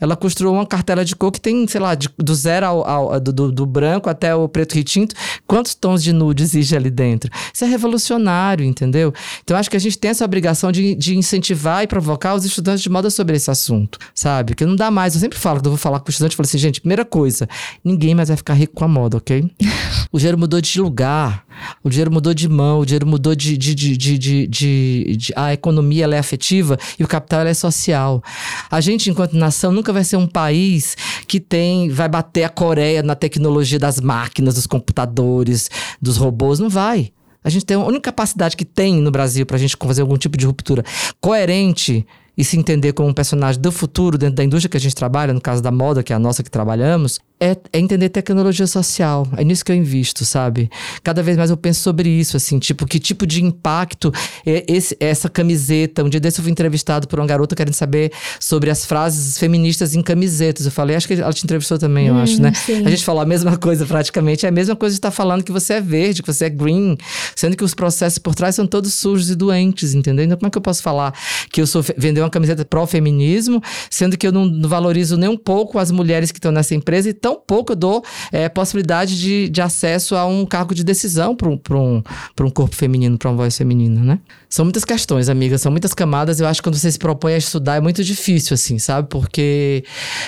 [0.00, 3.20] Ela construiu uma cartela de cor que tem, sei lá, de, do zero ao, ao
[3.20, 5.14] do, do, branco até o preto retinto.
[5.46, 7.30] Quantos tons de nude exige ali dentro?
[7.52, 8.99] Isso é revolucionário, entendeu?
[9.42, 12.82] Então acho que a gente tem essa obrigação de, de incentivar e provocar os estudantes
[12.82, 14.54] de moda sobre esse assunto, sabe?
[14.54, 15.14] Que não dá mais.
[15.14, 17.04] Eu sempre falo, quando eu vou falar com o estudante, eu falo assim, gente, primeira
[17.04, 17.48] coisa,
[17.84, 19.50] ninguém mais vai ficar rico com a moda, ok?
[20.12, 21.44] o dinheiro mudou de lugar,
[21.82, 23.56] o dinheiro mudou de mão, o dinheiro mudou de.
[23.56, 28.22] de, de, de, de, de a economia ela é afetiva e o capital é social.
[28.70, 31.88] A gente, enquanto nação, nunca vai ser um país que tem.
[31.88, 36.58] vai bater a Coreia na tecnologia das máquinas, dos computadores, dos robôs.
[36.58, 37.12] Não vai.
[37.42, 40.16] A gente tem a única capacidade que tem no Brasil para a gente fazer algum
[40.16, 40.84] tipo de ruptura
[41.20, 44.94] coerente e se entender como um personagem do futuro dentro da indústria que a gente
[44.94, 48.66] trabalha, no caso da moda, que é a nossa que trabalhamos, é, é, entender tecnologia
[48.66, 49.26] social.
[49.36, 50.70] É nisso que eu invisto, sabe?
[51.02, 54.12] Cada vez mais eu penso sobre isso, assim, tipo, que tipo de impacto
[54.44, 56.04] é esse, essa camiseta.
[56.04, 59.94] Um dia desse eu fui entrevistado por uma garota querendo saber sobre as frases feministas
[59.94, 60.66] em camisetas.
[60.66, 62.52] Eu falei, acho que ela te entrevistou também, hum, eu acho, né?
[62.52, 62.84] Sim.
[62.84, 64.44] A gente falou a mesma coisa praticamente.
[64.44, 66.98] É a mesma coisa de estar falando que você é verde, que você é green,
[67.34, 70.26] sendo que os processos por trás são todos sujos e doentes, entendeu?
[70.26, 71.14] Então, como é que eu posso falar
[71.50, 71.82] que eu sou
[72.20, 76.30] vender uma camiseta pró-feminismo, sendo que eu não, não valorizo nem um pouco as mulheres
[76.30, 80.26] que estão nessa empresa e tão pouco eu dou é, possibilidade de, de acesso a
[80.26, 82.02] um cargo de decisão para um, um,
[82.40, 84.18] um corpo feminino, para uma voz feminina, né?
[84.48, 86.40] São muitas questões, amiga, são muitas camadas.
[86.40, 89.08] Eu acho que quando você se propõe a estudar é muito difícil, assim, sabe?
[89.08, 89.84] Porque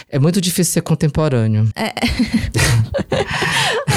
[0.08, 1.68] é muito difícil ser contemporâneo.
[1.74, 1.92] É.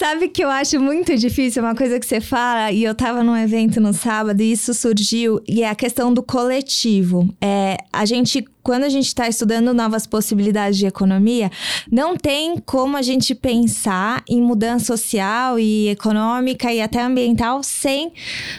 [0.00, 3.36] Sabe que eu acho muito difícil uma coisa que você fala, e eu tava num
[3.36, 7.28] evento no sábado e isso surgiu, e é a questão do coletivo.
[7.38, 11.50] É, a gente quando a gente está estudando novas possibilidades de economia,
[11.90, 18.12] não tem como a gente pensar em mudança social e econômica e até ambiental sem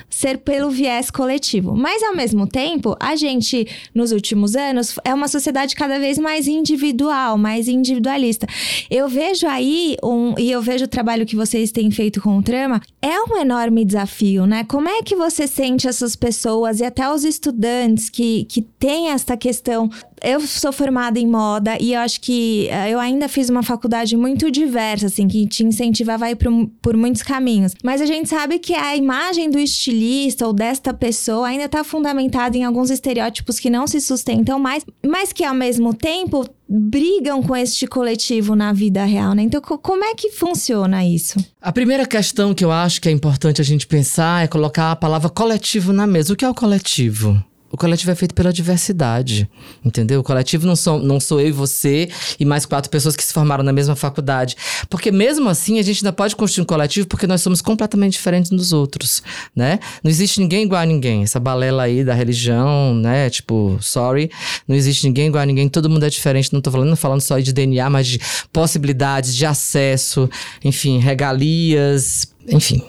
[0.09, 1.75] ser pelo viés coletivo.
[1.75, 6.47] Mas, ao mesmo tempo, a gente, nos últimos anos, é uma sociedade cada vez mais
[6.47, 8.47] individual, mais individualista.
[8.89, 12.43] Eu vejo aí, um, e eu vejo o trabalho que vocês têm feito com o
[12.43, 14.63] Trama, é um enorme desafio, né?
[14.63, 19.35] Como é que você sente essas pessoas e até os estudantes que, que têm esta
[19.35, 19.89] questão
[20.23, 24.15] eu sou formada em moda e eu acho que eh, eu ainda fiz uma faculdade
[24.15, 26.51] muito diversa, assim, que te incentivava a ir por,
[26.81, 27.73] por muitos caminhos.
[27.83, 32.55] Mas a gente sabe que a imagem do estilista ou desta pessoa ainda está fundamentada
[32.55, 37.55] em alguns estereótipos que não se sustentam mais, mas que ao mesmo tempo brigam com
[37.55, 39.43] este coletivo na vida real, né?
[39.43, 41.37] Então, como é que funciona isso?
[41.61, 44.95] A primeira questão que eu acho que é importante a gente pensar é colocar a
[44.95, 46.33] palavra coletivo na mesa.
[46.33, 47.43] O que é o coletivo?
[47.71, 49.49] O coletivo é feito pela diversidade,
[49.83, 50.19] entendeu?
[50.19, 53.31] O coletivo não sou, não sou eu e você e mais quatro pessoas que se
[53.33, 54.55] formaram na mesma faculdade.
[54.89, 58.51] Porque mesmo assim, a gente ainda pode construir um coletivo porque nós somos completamente diferentes
[58.51, 59.23] dos outros,
[59.55, 59.79] né?
[60.03, 61.23] Não existe ninguém igual a ninguém.
[61.23, 63.29] Essa balela aí da religião, né?
[63.29, 64.29] Tipo, sorry.
[64.67, 65.69] Não existe ninguém igual a ninguém.
[65.69, 66.51] Todo mundo é diferente.
[66.51, 68.19] Não tô falando, falando só de DNA, mas de
[68.51, 70.29] possibilidades, de acesso,
[70.63, 72.83] enfim, regalias, enfim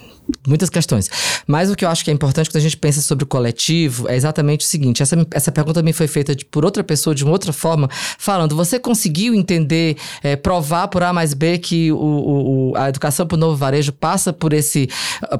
[0.47, 1.09] muitas questões.
[1.47, 4.09] Mas o que eu acho que é importante quando a gente pensa sobre o coletivo
[4.09, 7.25] é exatamente o seguinte: essa, essa pergunta me foi feita de, por outra pessoa de
[7.25, 11.97] uma outra forma, falando: você conseguiu entender, é, provar por A mais B que o,
[11.97, 14.89] o, a educação para o novo varejo passa por esse,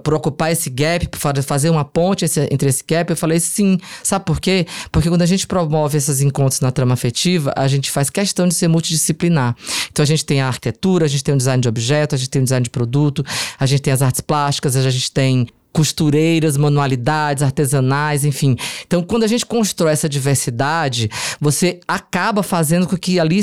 [0.03, 3.11] por ocupar esse gap, por fazer uma ponte esse, entre esse gap?
[3.11, 3.79] Eu falei sim.
[4.03, 4.67] Sabe por quê?
[4.91, 8.55] Porque quando a gente promove esses encontros na trama afetiva, a gente faz questão de
[8.55, 9.57] ser multidisciplinar.
[9.91, 12.31] Então a gente tem a arquitetura, a gente tem o design de objeto, a gente
[12.31, 13.25] tem o design de produto,
[13.59, 18.57] a gente tem as artes plásticas, a gente tem costureiras, manualidades, artesanais, enfim.
[18.87, 23.41] Então, quando a gente constrói essa diversidade, você acaba fazendo com que ali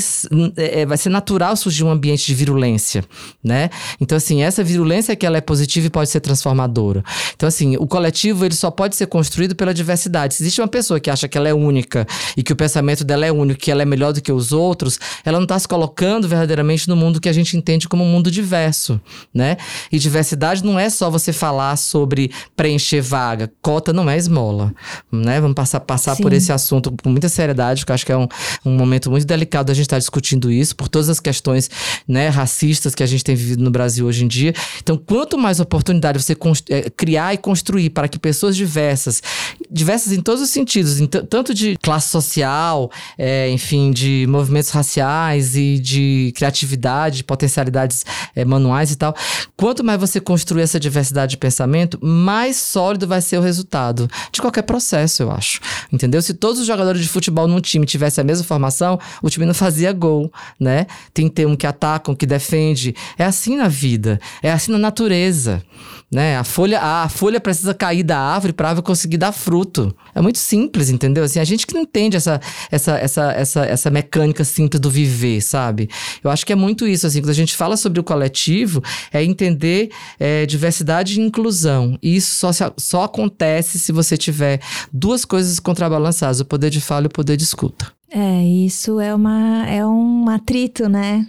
[0.56, 3.04] é, vai ser natural surgir um ambiente de virulência,
[3.44, 3.70] né?
[4.00, 7.04] Então, assim, essa virulência que ela é positiva e pode ser transformadora.
[7.36, 10.36] Então, assim, o coletivo ele só pode ser construído pela diversidade.
[10.36, 12.06] Se existe uma pessoa que acha que ela é única
[12.38, 15.00] e que o pensamento dela é único, que ela é melhor do que os outros,
[15.26, 18.30] ela não está se colocando verdadeiramente no mundo que a gente entende como um mundo
[18.30, 19.00] diverso,
[19.34, 19.58] né?
[19.92, 23.52] E diversidade não é só você falar sobre sobre preencher vaga.
[23.62, 24.74] Cota não é esmola,
[25.12, 25.40] né?
[25.40, 28.28] Vamos passar, passar por esse assunto com muita seriedade, porque acho que é um,
[28.66, 31.70] um momento muito delicado a gente estar discutindo isso, por todas as questões
[32.08, 34.54] né, racistas que a gente tem vivido no Brasil hoje em dia.
[34.82, 36.36] Então, quanto mais oportunidade você
[36.70, 39.22] é, criar e construir para que pessoas diversas,
[39.70, 45.80] diversas em todos os sentidos, tanto de classe social, é, enfim, de movimentos raciais e
[45.80, 48.06] de criatividade, de potencialidades
[48.36, 49.16] é, manuais e tal,
[49.56, 54.42] quanto mais você construir essa diversidade de pensamento, mais sólido vai ser o resultado de
[54.42, 55.62] qualquer processo, eu acho.
[55.92, 56.22] Entendeu?
[56.22, 59.54] Se todos os jogadores de futebol num time tivessem a mesma formação, o time não
[59.54, 60.88] fazia gol, né?
[61.14, 62.96] Tem que ter um que ataca, um que defende.
[63.18, 65.64] É assim na vida, é assim na natureza,
[66.12, 66.38] né?
[66.38, 69.96] A folha, a folha precisa cair da árvore para a árvore conseguir dar fruto.
[70.16, 71.24] É muito simples, entendeu?
[71.24, 72.42] Assim, a gente que não entende essa,
[72.72, 75.90] essa, essa, essa, essa mecânica simples do viver, sabe?
[76.24, 78.82] Eu acho que é muito isso, assim, quando a gente fala sobre o coletivo,
[79.14, 81.98] é entender é, diversidade e inclusão.
[82.02, 84.60] E isso só, só acontece se você tiver
[84.92, 87.92] duas coisas contrabalançadas: o poder de fala e o poder de escuta.
[88.12, 91.28] É, isso é, uma, é um atrito, né?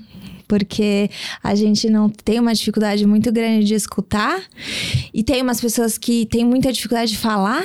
[0.50, 1.08] Porque
[1.44, 4.42] a gente não tem uma dificuldade muito grande de escutar.
[5.14, 7.64] E tem umas pessoas que têm muita dificuldade de falar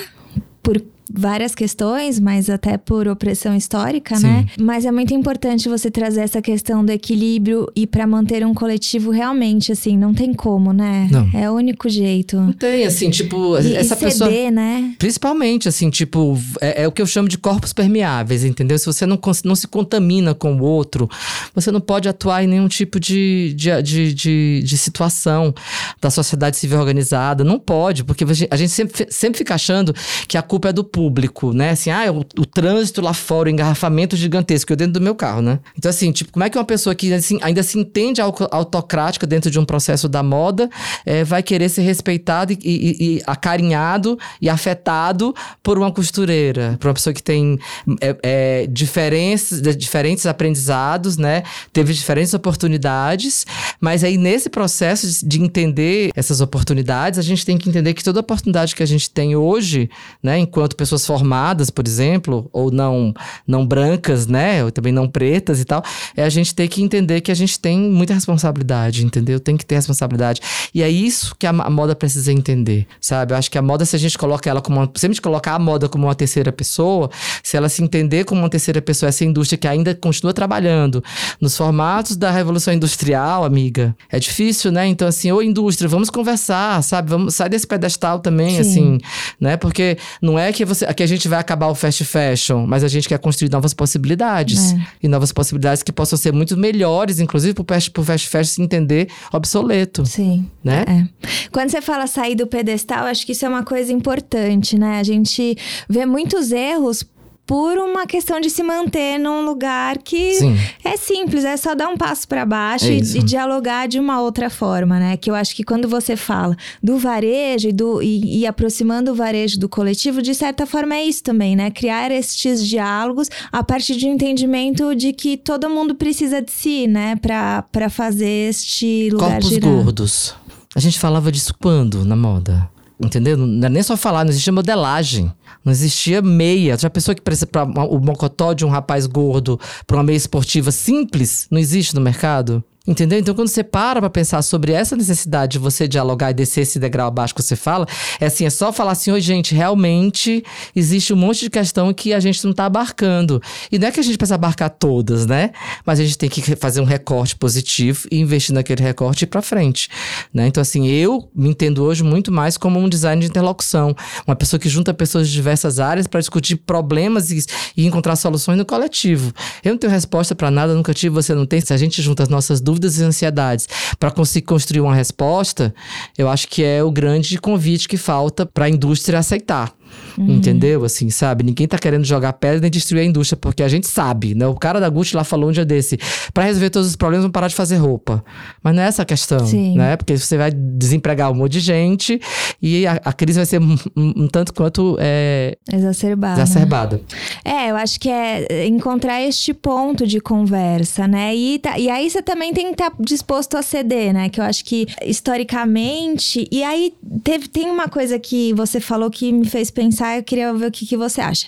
[0.61, 0.79] por
[1.11, 4.23] várias questões, mas até por opressão histórica, Sim.
[4.27, 4.45] né?
[4.59, 9.11] Mas é muito importante você trazer essa questão do equilíbrio e para manter um coletivo
[9.11, 11.07] realmente, assim, não tem como, né?
[11.11, 11.29] Não.
[11.33, 12.37] É o único jeito.
[12.37, 14.51] Não tem, assim, tipo, e, essa e pessoa.
[14.51, 14.95] né?
[14.97, 18.77] Principalmente, assim, tipo, é, é, o que eu chamo de corpos permeáveis, entendeu?
[18.79, 21.09] Se você não, não se contamina com o outro,
[21.53, 25.53] você não pode atuar em nenhum tipo de, de, de, de, de situação
[26.01, 27.43] da sociedade civil organizada.
[27.43, 29.93] Não pode, porque a gente sempre, sempre fica achando
[30.27, 31.71] que a culpa é do público, né?
[31.71, 35.41] Assim, ah, o, o trânsito lá fora, o engarrafamento gigantesco, eu dentro do meu carro,
[35.41, 35.59] né?
[35.77, 39.51] Então, assim, tipo, como é que uma pessoa que assim, ainda se entende autocrática dentro
[39.51, 40.69] de um processo da moda
[41.05, 46.87] é, vai querer ser respeitado e, e, e, acarinhado e afetado por uma costureira, por
[46.87, 47.59] uma pessoa que tem
[47.99, 51.43] é, é, diferentes, diferentes aprendizados, né?
[51.73, 53.45] Teve diferentes oportunidades,
[53.81, 58.21] mas aí nesse processo de entender essas oportunidades, a gente tem que entender que toda
[58.21, 59.89] oportunidade que a gente tem hoje,
[60.23, 63.13] né, enquanto pessoas formadas, por exemplo, ou não
[63.47, 65.83] não brancas, né, ou também não pretas e tal,
[66.15, 69.39] é a gente ter que entender que a gente tem muita responsabilidade, entendeu?
[69.39, 70.41] Tem que ter responsabilidade.
[70.73, 73.33] E é isso que a, moda precisa entender, sabe?
[73.33, 75.21] Eu acho que a moda, se a gente coloca ela como uma, se a gente
[75.21, 77.09] colocar a moda como uma terceira pessoa,
[77.41, 81.03] se ela se entender como uma terceira pessoa, essa indústria que ainda continua trabalhando
[81.39, 84.85] nos formatos da revolução industrial, amiga, é difícil, né?
[84.87, 87.09] Então assim, ô indústria, vamos conversar, sabe?
[87.09, 88.59] Vamos sair desse pedestal também, Sim.
[88.59, 88.97] assim,
[89.39, 89.57] né?
[89.57, 92.87] Porque não é que você, que a gente vai acabar o fast fashion, mas a
[92.87, 94.73] gente quer construir novas possibilidades.
[94.73, 94.85] É.
[95.03, 98.61] E novas possibilidades que possam ser muito melhores, inclusive pro fast, pro fast fashion se
[98.61, 100.05] entender obsoleto.
[100.05, 100.49] Sim.
[100.63, 100.83] Né?
[100.87, 101.27] É.
[101.51, 104.99] Quando você fala sair do pedestal, acho que isso é uma coisa importante, né?
[104.99, 105.57] A gente
[105.89, 107.05] vê muitos erros
[107.45, 110.57] por uma questão de se manter num lugar que Sim.
[110.83, 114.19] é simples, é só dar um passo para baixo é e, e, dialogar de uma
[114.19, 115.17] outra forma, né?
[115.17, 119.15] Que eu acho que quando você fala do varejo e, do, e, e, aproximando o
[119.15, 121.69] varejo do coletivo, de certa forma é isso também, né?
[121.69, 126.87] Criar estes diálogos a partir de um entendimento de que todo mundo precisa de si,
[126.87, 127.15] né?
[127.17, 129.71] Para fazer este lugar Corpos girar.
[129.71, 130.35] gordos.
[130.75, 132.74] A gente falava disso quando na moda?
[132.99, 133.35] Entendeu?
[133.35, 135.31] Não é nem só falar, não existia modelagem.
[135.63, 136.77] Não existia meia.
[136.77, 141.47] Já pensou que para o mocotó de um rapaz gordo para uma meia esportiva simples
[141.51, 142.63] não existe no mercado?
[142.87, 143.17] Entendeu?
[143.17, 146.77] Então, quando você para pra pensar sobre essa necessidade de você dialogar e descer esse
[146.77, 147.87] degrau abaixo que você fala,
[148.19, 150.43] é assim, é só falar assim, oi, gente, realmente
[150.75, 153.41] existe um monte de questão que a gente não tá abarcando.
[153.71, 155.51] E não é que a gente precisa abarcar todas, né?
[155.83, 159.27] Mas a gente tem que fazer um recorte positivo e investir naquele recorte e ir
[159.27, 159.89] pra frente,
[160.31, 160.45] né?
[160.47, 163.95] Então, assim, eu me entendo hoje muito mais como um design de interlocução.
[164.27, 167.43] Uma pessoa que junta pessoas de diversas áreas para discutir problemas e,
[167.75, 169.33] e encontrar soluções no coletivo.
[169.63, 171.59] Eu não tenho resposta para nada, nunca tive, você não tem.
[171.61, 173.67] Se a gente junta as nossas dúvidas e ansiedades
[173.99, 175.73] para conseguir construir uma resposta,
[176.17, 179.74] eu acho que é o grande convite que falta para a indústria aceitar.
[180.17, 180.35] Uhum.
[180.35, 180.83] Entendeu?
[180.85, 181.43] Assim, sabe?
[181.43, 184.47] Ninguém tá querendo jogar pedra nem destruir a indústria, porque a gente sabe, né?
[184.47, 185.97] O cara da Gucci lá falou um dia desse:
[186.33, 188.23] para resolver todos os problemas, vamos parar de fazer roupa.
[188.63, 189.77] Mas não é essa a questão, Sim.
[189.77, 189.95] né?
[189.95, 192.19] Porque você vai desempregar um monte de gente
[192.61, 196.41] e a, a crise vai ser um, um, tanto quanto é, exacerbada.
[196.41, 197.01] exacerbada.
[197.43, 201.35] É, eu acho que é encontrar este ponto de conversa, né?
[201.35, 204.29] E, tá, e aí você também tem que estar tá disposto a ceder, né?
[204.29, 206.47] Que eu acho que historicamente.
[206.51, 210.53] E aí teve, tem uma coisa que você falou que me fez pensar, eu queria
[210.53, 211.47] ver o que, que você acha.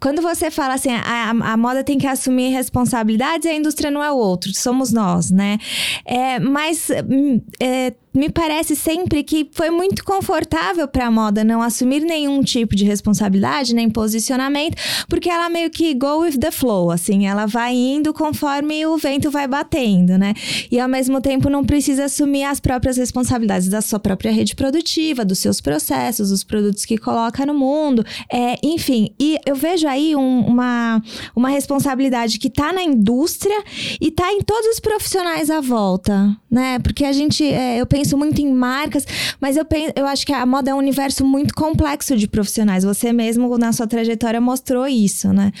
[0.00, 4.10] Quando você fala assim, a, a moda tem que assumir responsabilidades a indústria não é
[4.10, 5.58] o outro, somos nós, né?
[6.04, 11.60] É, mas hum, é, me parece sempre que foi muito confortável para a moda não
[11.60, 14.76] assumir nenhum tipo de responsabilidade, nem posicionamento,
[15.08, 19.30] porque ela meio que go with the flow, assim, ela vai indo conforme o vento
[19.30, 20.32] vai batendo, né?
[20.70, 25.24] E ao mesmo tempo não precisa assumir as próprias responsabilidades da sua própria rede produtiva,
[25.24, 29.10] dos seus processos, dos produtos que coloca no mundo, é, enfim.
[29.20, 31.02] E eu vejo aí um, uma,
[31.34, 33.62] uma responsabilidade que está na indústria
[34.00, 36.78] e está em todos os profissionais à volta, né?
[36.78, 39.04] Porque a gente, é, eu penso penso muito em marcas,
[39.40, 42.84] mas eu, penso, eu acho que a moda é um universo muito complexo de profissionais.
[42.84, 45.52] Você mesmo, na sua trajetória, mostrou isso, né?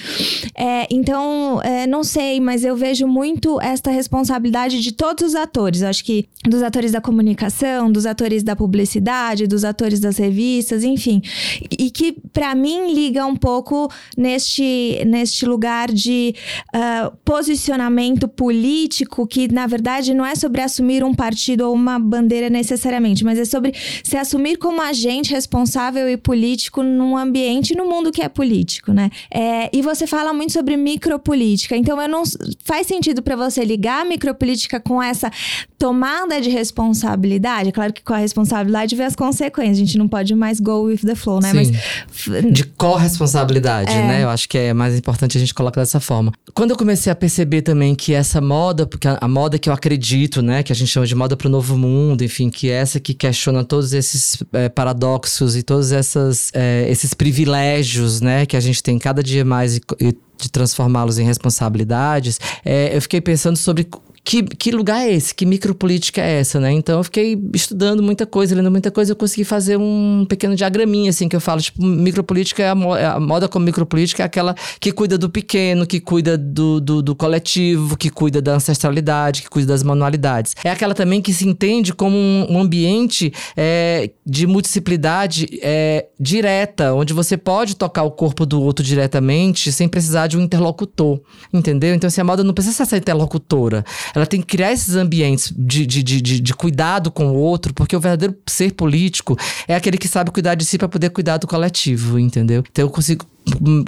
[0.54, 5.82] É, então, é, não sei, mas eu vejo muito esta responsabilidade de todos os atores.
[5.82, 10.84] Eu acho que dos atores da comunicação, dos atores da publicidade, dos atores das revistas,
[10.84, 11.20] enfim.
[11.76, 16.34] E que, para mim, liga um pouco neste, neste lugar de
[16.74, 22.35] uh, posicionamento político, que, na verdade, não é sobre assumir um partido ou uma bandeira
[22.50, 23.72] necessariamente, mas é sobre
[24.02, 29.10] se assumir como agente responsável e político num ambiente no mundo que é político, né?
[29.32, 32.22] É, e você fala muito sobre micropolítica, então eu não
[32.64, 35.30] faz sentido para você ligar a micropolítica com essa
[35.78, 37.72] tomada de responsabilidade.
[37.72, 39.76] Claro que com a responsabilidade vem as consequências.
[39.78, 41.50] A gente não pode mais go with the flow, né?
[41.50, 41.72] Sim.
[42.28, 44.06] Mas de corresponsabilidade, é.
[44.06, 44.24] né?
[44.24, 46.32] Eu acho que é mais importante a gente colocar dessa forma.
[46.54, 49.72] Quando eu comecei a perceber também que essa moda, porque a, a moda que eu
[49.72, 52.74] acredito, né, que a gente chama de moda para o novo mundo, enfim, que é
[52.74, 58.56] essa que questiona todos esses é, paradoxos e todos essas, é, esses privilégios, né, que
[58.56, 63.20] a gente tem cada dia mais e, e de transformá-los em responsabilidades, é, eu fiquei
[63.20, 63.88] pensando sobre
[64.26, 65.32] que, que lugar é esse?
[65.32, 66.72] Que micropolítica é essa, né?
[66.72, 71.10] Então eu fiquei estudando muita coisa, lendo muita coisa, eu consegui fazer um pequeno diagraminha,
[71.10, 74.26] assim, que eu falo, tipo, micropolítica é a, mo é a moda como micropolítica é
[74.26, 79.42] aquela que cuida do pequeno, que cuida do, do, do, coletivo, que cuida da ancestralidade,
[79.42, 80.56] que cuida das manualidades.
[80.64, 87.12] É aquela também que se entende como um, ambiente é, de multiplicidade é, direta, onde
[87.12, 91.20] você pode tocar o corpo do outro diretamente sem precisar de um interlocutor,
[91.52, 91.94] entendeu?
[91.94, 93.84] Então, assim, a moda não precisa ser interlocutora
[94.16, 97.74] ela tem que criar esses ambientes de, de, de, de, de cuidado com o outro,
[97.74, 99.36] porque o verdadeiro ser político
[99.68, 102.64] é aquele que sabe cuidar de si para poder cuidar do coletivo, entendeu?
[102.70, 103.26] Então eu consigo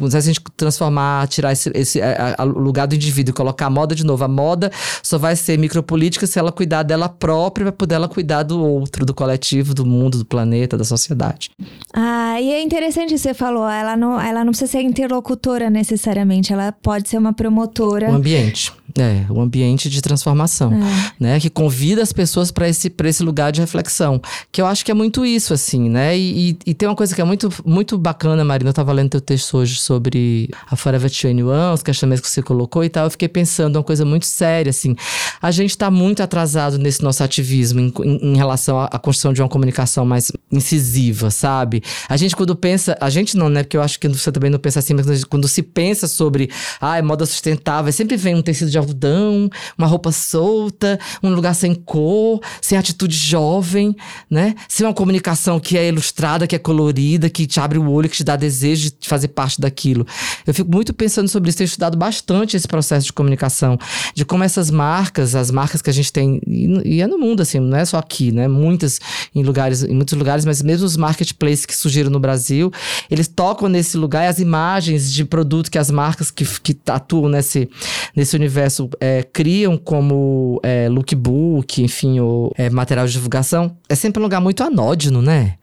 [0.09, 3.71] se a gente transformar, tirar esse, esse a, a, lugar do indivíduo e colocar a
[3.71, 4.23] moda de novo.
[4.23, 4.71] A moda
[5.03, 9.05] só vai ser micropolítica se ela cuidar dela própria para poder ela cuidar do outro,
[9.05, 11.51] do coletivo, do mundo, do planeta, da sociedade.
[11.93, 16.53] Ah, e é interessante que você falou, ela não, ela não precisa ser interlocutora necessariamente,
[16.53, 18.11] ela pode ser uma promotora.
[18.11, 18.73] O ambiente.
[18.99, 21.13] É, o ambiente de transformação, é.
[21.21, 21.41] né?
[21.41, 24.21] Que convida as pessoas para esse, esse lugar de reflexão.
[24.51, 26.17] Que eu acho que é muito isso, assim, né?
[26.19, 29.11] E, e, e tem uma coisa que é muito, muito bacana, Marina, eu tava lendo
[29.11, 33.11] teu texto hoje sobre a Forever 21, os questões que você colocou e tal, eu
[33.11, 34.95] fiquei pensando uma coisa muito séria, assim.
[35.41, 39.33] A gente está muito atrasado nesse nosso ativismo em, em, em relação à, à, construção
[39.33, 41.83] de uma comunicação mais incisiva, sabe?
[42.09, 43.63] A gente quando pensa, a gente não, né?
[43.63, 47.01] Porque eu acho que você também não pensa assim, mas quando se pensa sobre, ah,
[47.03, 52.41] moda sustentável, sempre vem um tecido de algodão, uma roupa solta, um lugar sem cor,
[52.61, 53.95] sem atitude jovem,
[54.31, 54.55] né?
[54.69, 58.17] Sem uma comunicação que é ilustrada, que é colorida, que te abre o olho, que
[58.17, 60.07] te dá desejo de fazer parte daquilo.
[60.47, 63.79] Eu fico muito pensando sobre isso, tenho estudado bastante esse processo de comunicação,
[64.15, 67.61] de como essas marcas, as marcas que a gente tem, e, é no mundo, assim,
[67.61, 68.49] não é só aqui, né?
[68.49, 69.01] Muitas
[69.35, 72.73] em lugares, em muitos lugares, mas mesmo os marketplaces que surgiram no Brasil,
[73.11, 77.29] eles tocam nesse lugar e as imagens de produto que as marcas que, que atuam
[77.29, 77.69] nesse,
[78.15, 78.68] nesse universo
[79.01, 84.41] é, criam como é, lookbook, enfim, ou é, material de divulgação, é sempre um lugar
[84.41, 85.55] muito anódino, né?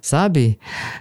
[0.00, 0.58] Sabe?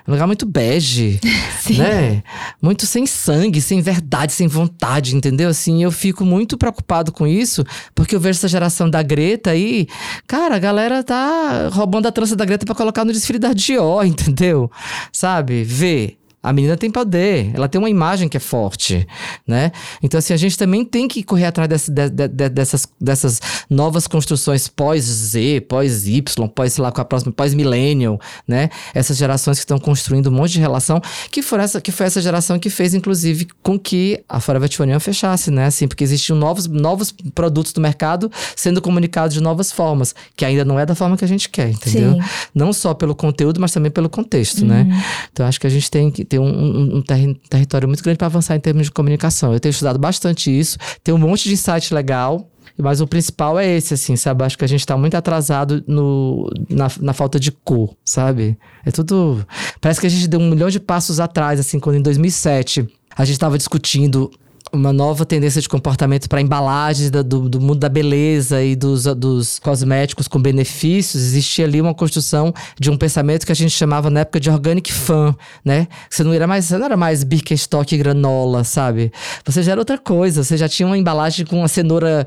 [0.08, 1.20] Um lugar muito bege,
[1.78, 2.24] né?
[2.62, 5.50] Muito sem sangue, sem verdade, sem vontade, entendeu?
[5.50, 7.64] Assim, eu fico muito preocupado com isso,
[7.96, 9.88] porque eu vejo essa geração da Greta aí,
[10.28, 14.06] cara, a galera tá roubando a trança da Greta para colocar no desfile da Dior,
[14.08, 14.70] entendeu?
[15.12, 15.64] Sabe?
[15.64, 16.19] Vê.
[16.42, 19.06] A menina tem poder, ela tem uma imagem que é forte,
[19.46, 19.74] né?
[20.02, 23.42] Então, assim, a gente também tem que correr atrás desse, de, de, de, dessas, dessas
[23.70, 26.22] novas construções pós-Z, pós-Y,
[26.56, 28.70] pós, sei lá, com a próxima, pós-millennial, né?
[28.94, 32.22] Essas gerações que estão construindo um monte de relação, que foi, essa, que foi essa
[32.22, 35.66] geração que fez, inclusive, com que a Forever 21 fechasse, né?
[35.66, 40.64] Assim, porque existiam novos, novos produtos do mercado sendo comunicados de novas formas, que ainda
[40.64, 42.14] não é da forma que a gente quer, entendeu?
[42.14, 42.22] Sim.
[42.56, 44.84] Não só pelo conteúdo, mas também pelo contexto, né?
[44.84, 44.88] uhum.
[44.88, 45.06] né?
[45.34, 48.18] Então, acho que a gente tem que tem um, um, um ter território muito grande
[48.18, 49.52] para avançar em termos de comunicação.
[49.54, 52.50] Eu tenho estudado bastante isso, tem um monte de site legal.
[52.82, 54.42] Mas o principal é esse, assim, sabe?
[54.42, 58.58] Acho que a gente tá muito atrasado no, na, na falta de cor, sabe?
[58.86, 59.46] É tudo.
[59.82, 63.26] Parece que a gente deu um milhão de passos atrás, assim, quando em 2007 a
[63.26, 64.32] gente estava discutindo
[64.72, 69.60] uma nova tendência de comportamento para embalagens do, do, mundo da beleza e dos, dos
[69.60, 74.22] cosméticos com benefícios, existia ali uma construção de um pensamento que a gente chamava na
[74.22, 75.88] época de organic fan, né?
[76.10, 79.12] Você não era mais, você não era mais Birkenstock e granola, sabe?
[79.46, 82.26] Você já era outra coisa, você já tinha uma embalagem com uma cenoura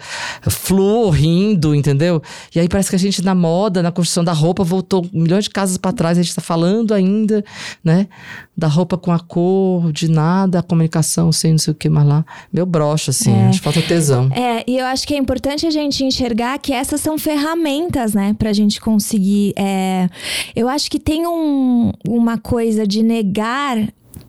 [0.48, 2.22] flor rindo, entendeu?
[2.54, 5.50] E aí parece que a gente na moda, na construção da roupa, voltou milhões de
[5.50, 7.44] casas para trás, a gente está falando ainda,
[7.84, 8.08] né?
[8.56, 12.06] Da roupa com a cor, de nada, a comunicação sem não sei o que mais
[12.06, 13.32] lá meu brocha, assim.
[13.32, 13.48] É.
[13.48, 14.30] Acho que falta tesão.
[14.32, 18.34] É, e eu acho que é importante a gente enxergar que essas são ferramentas, né?
[18.38, 19.52] Pra gente conseguir.
[19.56, 20.08] É...
[20.54, 23.78] Eu acho que tem um, uma coisa de negar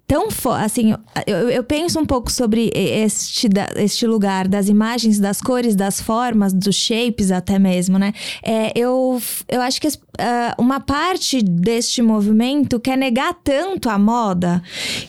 [0.08, 0.28] tão
[0.58, 0.94] assim
[1.26, 3.48] eu, eu, penso um pouco sobre este,
[3.78, 9.22] este lugar das imagens das cores das formas dos shapes até mesmo né é, eu,
[9.48, 9.92] eu acho que uh,
[10.58, 14.62] uma parte deste movimento quer negar tanto a moda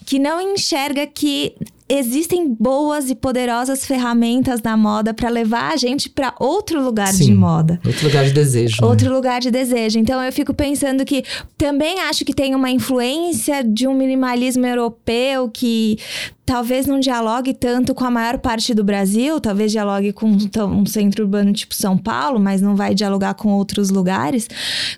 [0.07, 1.55] que não enxerga que
[1.89, 7.27] existem boas e poderosas ferramentas na moda para levar a gente para outro lugar Sim,
[7.27, 7.79] de moda.
[7.85, 8.81] Outro lugar de desejo.
[8.81, 8.89] Né?
[8.89, 9.15] Outro né?
[9.15, 9.99] lugar de desejo.
[9.99, 11.23] Então eu fico pensando que
[11.59, 15.99] também acho que tem uma influência de um minimalismo europeu que
[16.47, 21.25] talvez não dialogue tanto com a maior parte do Brasil, talvez dialogue com um centro
[21.25, 24.49] urbano tipo São Paulo, mas não vai dialogar com outros lugares,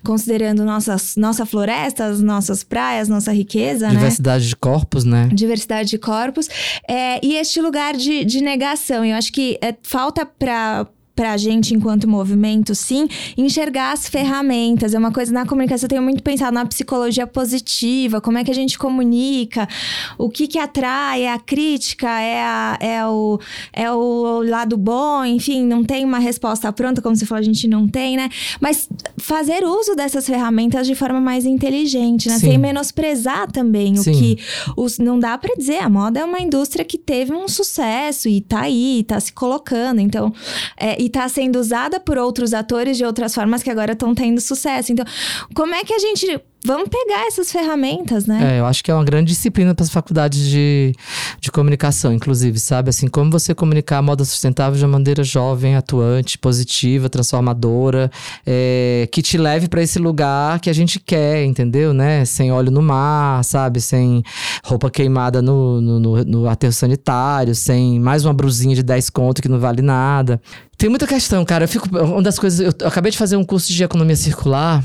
[0.03, 3.95] considerando nossas nossa floresta, nossas praias, nossa riqueza, né?
[3.95, 4.49] Diversidade né?
[4.49, 5.29] de corpos, né?
[5.33, 6.49] Diversidade de corpos.
[6.87, 9.05] É, e este lugar de, de negação.
[9.05, 10.87] Eu acho que é, falta para
[11.17, 14.93] para a gente, enquanto movimento, sim, enxergar as ferramentas.
[14.93, 18.51] É uma coisa na comunicação, eu tenho muito pensado na psicologia positiva, como é que
[18.51, 19.67] a gente comunica,
[20.15, 23.39] o que que atrai, é a crítica, é, a, é, o,
[23.73, 27.67] é o lado bom, enfim, não tem uma resposta pronta, como você falou, a gente
[27.67, 28.29] não tem, né?
[28.61, 28.87] Mas
[29.17, 32.37] fazer uso dessas ferramentas de forma mais inteligente, né?
[32.37, 32.51] Sim.
[32.51, 34.11] Sem menosprezar também sim.
[34.11, 34.37] o que.
[34.77, 38.39] Os, não dá para dizer, a moda é uma indústria que teve um sucesso e
[38.39, 39.99] tá aí, tá se colocando.
[39.99, 40.31] Então,
[40.79, 44.91] é, está sendo usada por outros atores de outras formas que agora estão tendo sucesso.
[44.91, 45.05] Então,
[45.53, 48.55] como é que a gente Vamos pegar essas ferramentas, né?
[48.55, 50.93] É, eu acho que é uma grande disciplina para as faculdades de,
[51.39, 52.89] de comunicação, inclusive, sabe?
[52.89, 58.11] Assim, como você comunicar a moda sustentável de uma maneira jovem, atuante, positiva, transformadora,
[58.45, 61.93] é, que te leve para esse lugar que a gente quer, entendeu?
[61.93, 62.25] Né?
[62.25, 63.79] Sem óleo no mar, sabe?
[63.79, 64.23] Sem
[64.63, 69.41] roupa queimada no, no, no, no aterro sanitário, sem mais uma brusinha de 10 conto
[69.41, 70.41] que não vale nada.
[70.77, 71.63] Tem muita questão, cara.
[71.63, 71.89] Eu fico.
[71.97, 72.59] Uma das coisas.
[72.59, 74.83] Eu, acabei de fazer um curso de economia circular.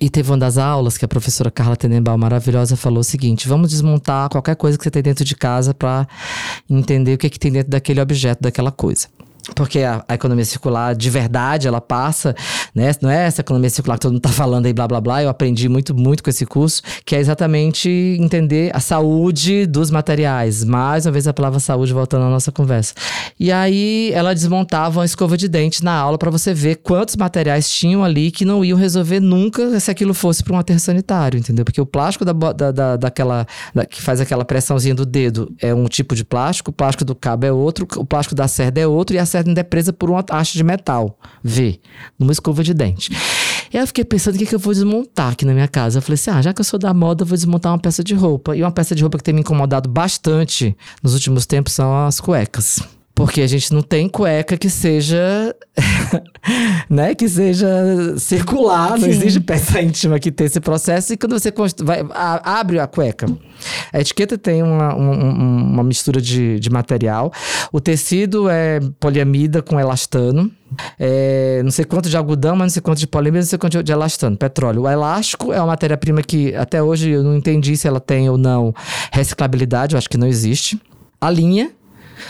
[0.00, 3.70] E teve uma das aulas que a professora Carla Tenenbaum, maravilhosa, falou o seguinte: vamos
[3.70, 6.06] desmontar qualquer coisa que você tem dentro de casa para
[6.70, 9.08] entender o que, é que tem dentro daquele objeto, daquela coisa.
[9.54, 12.34] Porque a, a, economia circular de verdade, ela passa,
[12.78, 12.92] né?
[13.02, 15.22] Não é essa economia circular que todo mundo tá falando aí, blá blá blá.
[15.22, 17.88] Eu aprendi muito, muito com esse curso, que é exatamente
[18.20, 20.64] entender a saúde dos materiais.
[20.64, 22.94] Mais uma vez a palavra saúde voltando à nossa conversa.
[23.38, 27.70] E aí ela desmontava uma escova de dente na aula para você ver quantos materiais
[27.70, 31.64] tinham ali que não iam resolver nunca se aquilo fosse para um aterro sanitário, entendeu?
[31.64, 35.74] Porque o plástico da, da, da daquela da, que faz aquela pressãozinha do dedo é
[35.74, 38.86] um tipo de plástico, o plástico do cabo é outro, o plástico da cerda é
[38.86, 41.80] outro e a certa ainda é presa por uma haste de metal, V,
[42.18, 43.10] numa escova de dente.
[43.72, 45.98] E aí eu fiquei pensando o que, que eu vou desmontar aqui na minha casa.
[45.98, 48.02] Eu falei assim: ah, já que eu sou da moda, eu vou desmontar uma peça
[48.02, 48.56] de roupa.
[48.56, 52.20] E uma peça de roupa que tem me incomodado bastante nos últimos tempos são as
[52.20, 52.80] cuecas.
[53.18, 55.52] Porque a gente não tem cueca que seja,
[56.88, 57.68] né, que seja
[58.16, 59.00] circular, Sim.
[59.00, 61.12] não existe peça íntima que tem esse processo.
[61.12, 61.52] E quando você
[61.82, 63.26] vai, a, abre a cueca,
[63.92, 67.32] a etiqueta tem uma, uma, uma mistura de, de material.
[67.72, 70.48] O tecido é poliamida com elastano.
[70.96, 73.82] É, não sei quanto de algodão, mas não sei quanto de poliamida, não sei quanto
[73.82, 74.82] de elastano, petróleo.
[74.82, 78.38] O elástico é uma matéria-prima que até hoje eu não entendi se ela tem ou
[78.38, 78.72] não
[79.10, 80.80] reciclabilidade, eu acho que não existe.
[81.20, 81.72] A linha,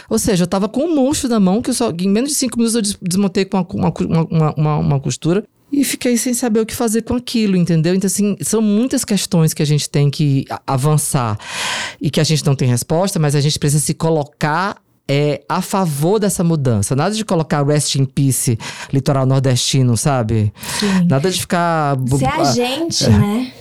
[0.09, 2.36] ou seja, eu tava com um monstro na mão que eu só, em menos de
[2.36, 6.66] cinco minutos eu desmontei com uma, uma, uma, uma, costura e fiquei sem saber o
[6.66, 7.95] que fazer com aquilo, entendeu?
[7.95, 11.39] Então, assim, são muitas questões que a gente tem que avançar
[12.01, 14.80] e que a gente não tem resposta, mas a gente precisa se colocar
[15.11, 16.95] é a favor dessa mudança.
[16.95, 18.59] Nada de colocar Rest in Peace
[18.93, 20.53] litoral nordestino, sabe?
[20.78, 21.07] Sim.
[21.09, 21.97] Nada de ficar.
[22.18, 23.09] Ser a gente, é.
[23.09, 23.53] né?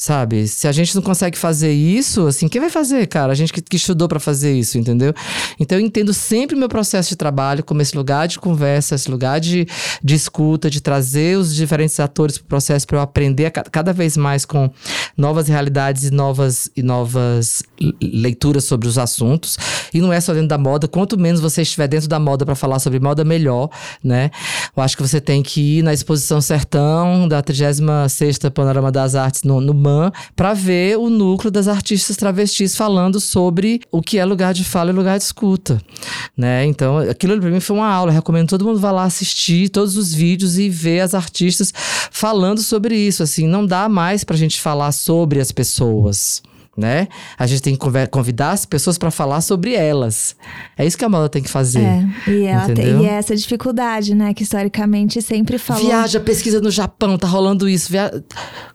[0.00, 0.48] Sabe?
[0.48, 3.32] Se a gente não consegue fazer isso, assim, quem vai fazer, cara?
[3.32, 5.12] A gente que, que estudou para fazer isso, entendeu?
[5.58, 9.10] Então eu entendo sempre o meu processo de trabalho como esse lugar de conversa, esse
[9.10, 9.66] lugar de,
[10.02, 14.16] de escuta, de trazer os diferentes atores pro processo para eu aprender a, cada vez
[14.16, 14.70] mais com
[15.18, 17.62] novas realidades e novas e novas
[18.00, 19.58] leituras sobre os assuntos.
[19.92, 22.54] E não é só dentro da moda, quanto menos você estiver dentro da moda para
[22.54, 23.68] falar sobre moda, melhor,
[24.02, 24.30] né?
[24.74, 29.42] Eu acho que você tem que ir na exposição Sertão da 36ª Panorama das Artes
[29.42, 29.74] no, no
[30.34, 34.90] para ver o núcleo das artistas travestis falando sobre o que é lugar de fala
[34.90, 35.80] e lugar de escuta,
[36.36, 36.64] né?
[36.66, 38.10] Então, aquilo para mim foi uma aula.
[38.10, 41.72] Eu recomendo todo mundo vá lá assistir todos os vídeos e ver as artistas
[42.10, 43.22] falando sobre isso.
[43.22, 46.42] Assim, não dá mais para a gente falar sobre as pessoas
[46.76, 47.08] né?
[47.38, 50.36] A gente tem que convidar as pessoas para falar sobre elas.
[50.76, 51.80] É isso que a moda tem que fazer.
[51.80, 54.32] É, e, ela tem, e é essa dificuldade, né?
[54.32, 55.84] Que historicamente sempre falou.
[55.84, 57.90] Viaja, pesquisa no Japão, tá rolando isso.
[57.90, 58.24] Via...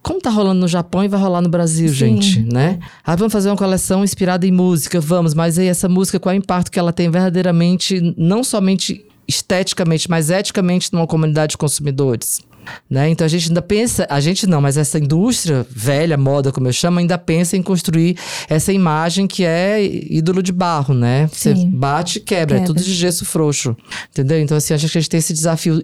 [0.01, 1.93] Como tá rolando no Japão e vai rolar no Brasil, Sim.
[1.93, 2.79] gente, né?
[3.03, 6.37] Ah, vamos fazer uma coleção inspirada em música, vamos, mas aí essa música, qual é
[6.37, 12.41] o impacto que ela tem verdadeiramente, não somente esteticamente, mas eticamente numa comunidade de consumidores?
[12.89, 13.09] Né?
[13.09, 16.73] Então a gente ainda pensa, a gente não, mas essa indústria velha, moda, como eu
[16.73, 18.17] chamo, ainda pensa em construir
[18.49, 21.27] essa imagem que é ídolo de barro, né?
[21.31, 21.69] Você Sim.
[21.69, 23.75] bate e quebra, quebra, é tudo de gesso frouxo.
[24.11, 24.39] Entendeu?
[24.39, 25.83] Então, assim, acho que a gente tem esse desafio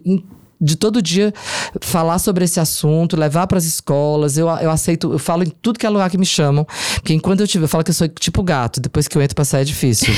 [0.62, 1.34] de todo dia
[1.82, 4.38] falar sobre esse assunto, levar para as escolas.
[4.38, 6.66] Eu, eu aceito, eu falo em tudo que é lugar que me chamam.
[6.95, 9.36] Porque enquanto eu tiver, eu falo que eu sou tipo gato, depois que eu entro
[9.36, 10.14] para sair é difícil.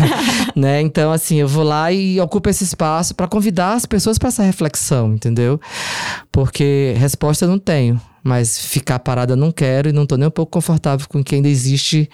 [0.54, 0.80] né?
[0.82, 4.42] Então, assim, eu vou lá e ocupo esse espaço para convidar as pessoas para essa
[4.42, 5.60] reflexão, entendeu?
[6.30, 8.00] Porque resposta eu não tenho.
[8.22, 11.36] Mas ficar parada eu não quero e não tô nem um pouco confortável com que
[11.36, 12.10] ainda existe,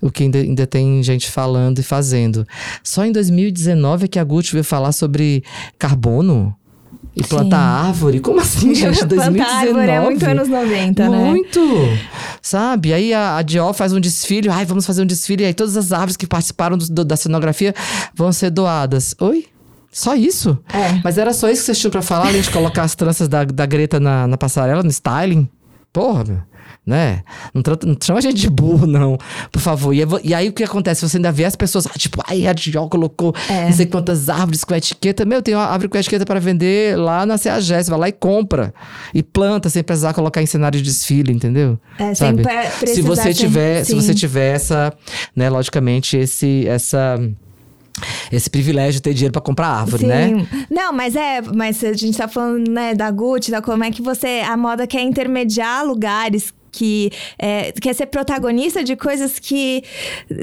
[0.00, 2.46] o que ainda, ainda tem gente falando e fazendo.
[2.82, 5.42] Só em 2019 é que a Gucci veio falar sobre
[5.78, 6.54] carbono.
[7.16, 7.88] E plantar Sim.
[7.88, 8.20] árvore?
[8.20, 9.04] Como assim, gente?
[9.04, 9.38] 2019?
[9.38, 11.16] plantar árvore é muito anos 90, né?
[11.16, 11.60] Muito!
[12.42, 12.92] Sabe?
[12.92, 14.48] Aí a, a Dior faz um desfile.
[14.48, 15.44] Ai, vamos fazer um desfile.
[15.44, 17.74] E aí todas as árvores que participaram do, do, da cenografia
[18.14, 19.14] vão ser doadas.
[19.20, 19.46] Oi?
[19.92, 20.58] Só isso?
[20.72, 21.00] É.
[21.04, 23.44] Mas era só isso que vocês tinham pra falar, além de colocar as tranças da,
[23.44, 25.48] da Greta na, na passarela, no styling?
[25.92, 26.53] Porra, meu
[26.86, 27.22] né?
[27.54, 29.16] Não, não chama a gente de burro, não,
[29.50, 29.94] por favor.
[29.94, 31.08] E, e, aí o que acontece?
[31.08, 33.66] Você ainda vê as pessoas, ah, tipo, ai, a Dior colocou é.
[33.66, 35.24] não sei quantas árvores com etiqueta.
[35.24, 37.88] Meu, tem uma árvore com etiqueta para vender lá na CEAGES.
[37.88, 38.74] Vai lá e compra.
[39.14, 41.78] E planta sem precisar colocar em cenário de desfile, entendeu?
[41.98, 42.42] É, Sabe?
[42.86, 44.92] Se você tiver, se você tiver essa,
[45.34, 47.18] né, logicamente, esse, essa
[48.32, 50.08] esse privilégio de ter dinheiro para comprar árvore, Sim.
[50.08, 50.46] né?
[50.68, 54.02] Não, mas é, mas a gente tá falando, né, da Gucci, da como é que
[54.02, 59.82] você a moda quer intermediar lugares que é, quer ser protagonista de coisas que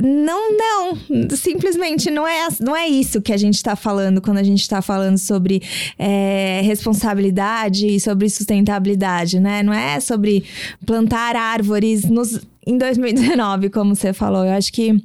[0.01, 0.97] não, não,
[1.35, 4.81] simplesmente não é, não é isso que a gente está falando quando a gente está
[4.81, 5.61] falando sobre
[5.99, 9.61] é, responsabilidade e sobre sustentabilidade, né?
[9.61, 10.45] Não é sobre
[10.85, 14.45] plantar árvores nos, em 2019, como você falou.
[14.45, 15.03] Eu acho que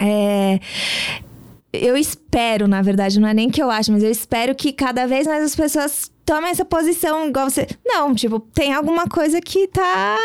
[0.00, 0.58] é,
[1.72, 5.06] eu espero, na verdade, não é nem que eu acho, mas eu espero que cada
[5.06, 7.66] vez mais as pessoas tomem essa posição igual você.
[7.86, 10.18] Não, tipo, tem alguma coisa que tá.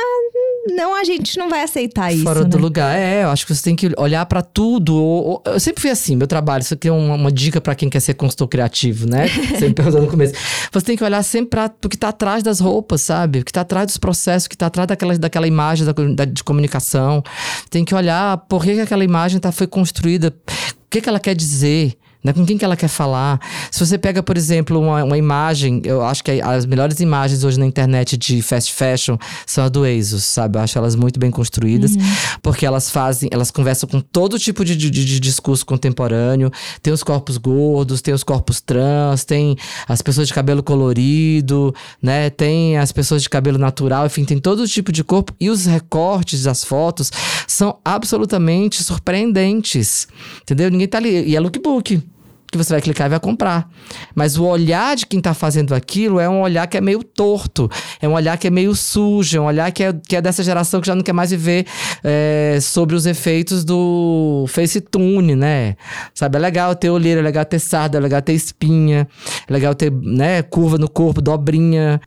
[0.76, 2.24] Não, a gente não vai aceitar isso.
[2.24, 2.50] Fora né?
[2.50, 2.94] do lugar.
[2.94, 5.42] É, eu acho que você tem que olhar para tudo.
[5.46, 6.62] Eu sempre fui assim, meu trabalho.
[6.62, 9.30] Isso aqui é uma, uma dica para quem quer ser consultor criativo, né?
[9.58, 10.34] sempre perguntando no começo.
[10.74, 13.40] Você tem que olhar sempre pra o que tá atrás das roupas, sabe?
[13.40, 16.26] O que tá atrás dos processos, o que tá atrás daquela, daquela imagem da, da
[16.26, 17.24] de comunicação.
[17.70, 21.20] Tem que olhar por que, que aquela imagem tá, foi construída, o que, que ela
[21.20, 22.32] quer dizer né?
[22.32, 23.40] Com quem que ela quer falar?
[23.70, 27.60] Se você pega, por exemplo, uma, uma imagem, eu acho que as melhores imagens hoje
[27.60, 30.58] na internet de fast fashion são a do ASOS, sabe?
[30.58, 32.02] Eu acho elas muito bem construídas, uhum.
[32.42, 36.52] porque elas fazem, elas conversam com todo tipo de, de, de, discurso contemporâneo.
[36.82, 39.58] Tem os corpos gordos, tem os corpos trans, tem
[39.88, 42.30] as pessoas de cabelo colorido, né?
[42.30, 45.34] Tem as pessoas de cabelo natural, enfim, tem todo tipo de corpo.
[45.40, 47.12] E os recortes das fotos
[47.48, 50.08] são absolutamente surpreendentes,
[50.42, 50.72] entendeu?
[50.72, 51.28] Ninguém tá ali.
[51.28, 52.13] E é lookbook.
[52.54, 53.70] Que você vai clicar e vai comprar.
[54.16, 57.70] Mas o olhar de quem está fazendo aquilo é um olhar que é meio torto,
[58.02, 60.44] é um olhar que é meio sujo, é um olhar que é, que é dessa
[60.44, 61.66] geração que já não quer mais viver
[62.04, 65.76] é, sobre os efeitos do FaceTune, né?
[66.14, 69.08] Sabe, é legal ter olheira, é legal ter sarda, é legal ter espinha,
[69.48, 72.00] é legal ter, né, curva no corpo, dobrinha.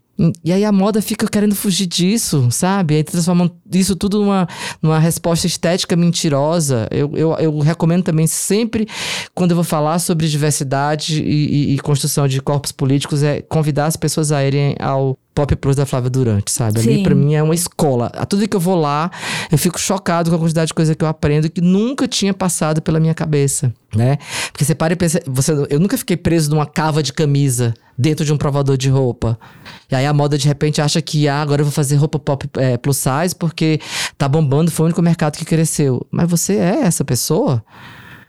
[0.43, 2.95] E aí a moda fica querendo fugir disso, sabe?
[2.95, 4.49] Aí transformam isso tudo numa,
[4.81, 6.89] numa resposta estética mentirosa.
[6.91, 8.89] Eu, eu, eu recomendo também sempre,
[9.35, 13.87] quando eu vou falar sobre diversidade e, e, e construção de corpos políticos, é convidar
[13.87, 16.81] as pessoas a irem ao Pop Plus da Flávia Durante, sabe?
[16.81, 18.11] Ali pra mim é uma escola.
[18.15, 19.11] A tudo que eu vou lá,
[19.53, 22.81] eu fico chocado com a quantidade de coisa que eu aprendo que nunca tinha passado
[22.81, 24.17] pela minha cabeça, né?
[24.51, 28.25] Porque você para e pensa, você, eu nunca fiquei preso numa cava de camisa dentro
[28.25, 29.39] de um provador de roupa.
[29.91, 32.49] E aí a moda de repente acha que ah, agora eu vou fazer roupa pop
[32.57, 33.79] é, plus size porque
[34.17, 36.07] tá bombando, foi o único mercado que cresceu.
[36.11, 37.63] Mas você é essa pessoa,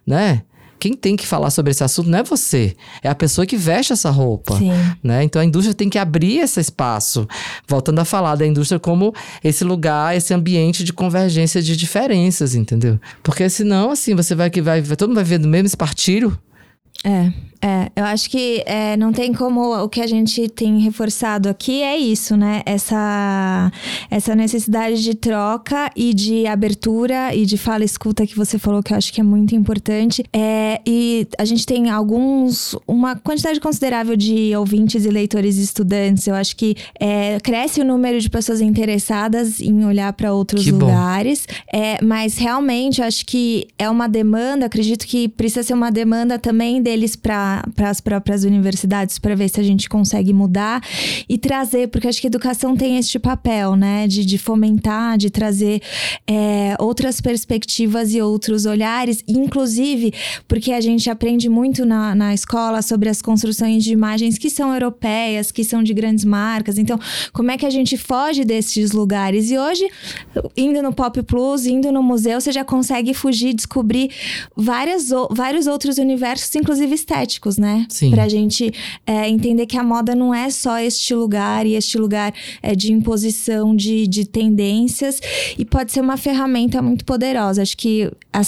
[0.05, 0.41] né?
[0.79, 3.93] Quem tem que falar sobre esse assunto não é você, é a pessoa que veste
[3.93, 4.57] essa roupa.
[4.57, 4.71] Sim.
[5.03, 5.23] Né?
[5.23, 7.27] Então a indústria tem que abrir esse espaço.
[7.67, 9.13] Voltando a falar da indústria como
[9.43, 12.99] esse lugar, esse ambiente de convergência de diferenças, entendeu?
[13.23, 14.81] Porque senão, assim, você vai que vai.
[14.81, 16.37] Todo mundo vai ver do mesmo espartilho.
[17.03, 17.31] É,
[17.61, 19.75] é, eu acho que é, não tem como.
[19.83, 22.61] O que a gente tem reforçado aqui é isso, né?
[22.65, 23.71] Essa,
[24.09, 28.93] essa necessidade de troca e de abertura e de fala escuta que você falou, que
[28.93, 30.23] eu acho que é muito importante.
[30.31, 32.75] É, e a gente tem alguns.
[32.87, 36.27] Uma quantidade considerável de ouvintes e leitores e estudantes.
[36.27, 40.71] Eu acho que é, cresce o número de pessoas interessadas em olhar para outros Que
[40.71, 41.47] lugares.
[41.73, 46.37] É, mas realmente, eu acho que é uma demanda, acredito que precisa ser uma demanda
[46.37, 50.81] também deles para as próprias universidades para ver se a gente consegue mudar
[51.27, 55.29] e trazer, porque acho que a educação tem este papel, né, de, de fomentar, de
[55.29, 55.81] trazer
[56.25, 60.13] é, outras perspectivas e outros olhares, inclusive
[60.47, 64.71] porque a gente aprende muito na, na escola sobre as construções de imagens que são
[64.73, 66.77] europeias, que são de grandes marcas.
[66.77, 66.97] Então,
[67.33, 69.51] como é que a gente foge desses lugares?
[69.51, 69.85] E hoje,
[70.55, 74.09] indo no Pop Plus, indo no museu, você já consegue fugir, descobrir
[74.55, 77.85] várias, vários outros universos, inclusive estéticos, né?
[77.87, 78.11] Sim.
[78.11, 78.73] Pra gente
[79.05, 82.91] é, entender que a moda não é só este lugar e este lugar é de
[82.91, 85.21] imposição de, de tendências
[85.57, 87.61] e pode ser uma ferramenta muito poderosa.
[87.61, 88.41] Acho que a,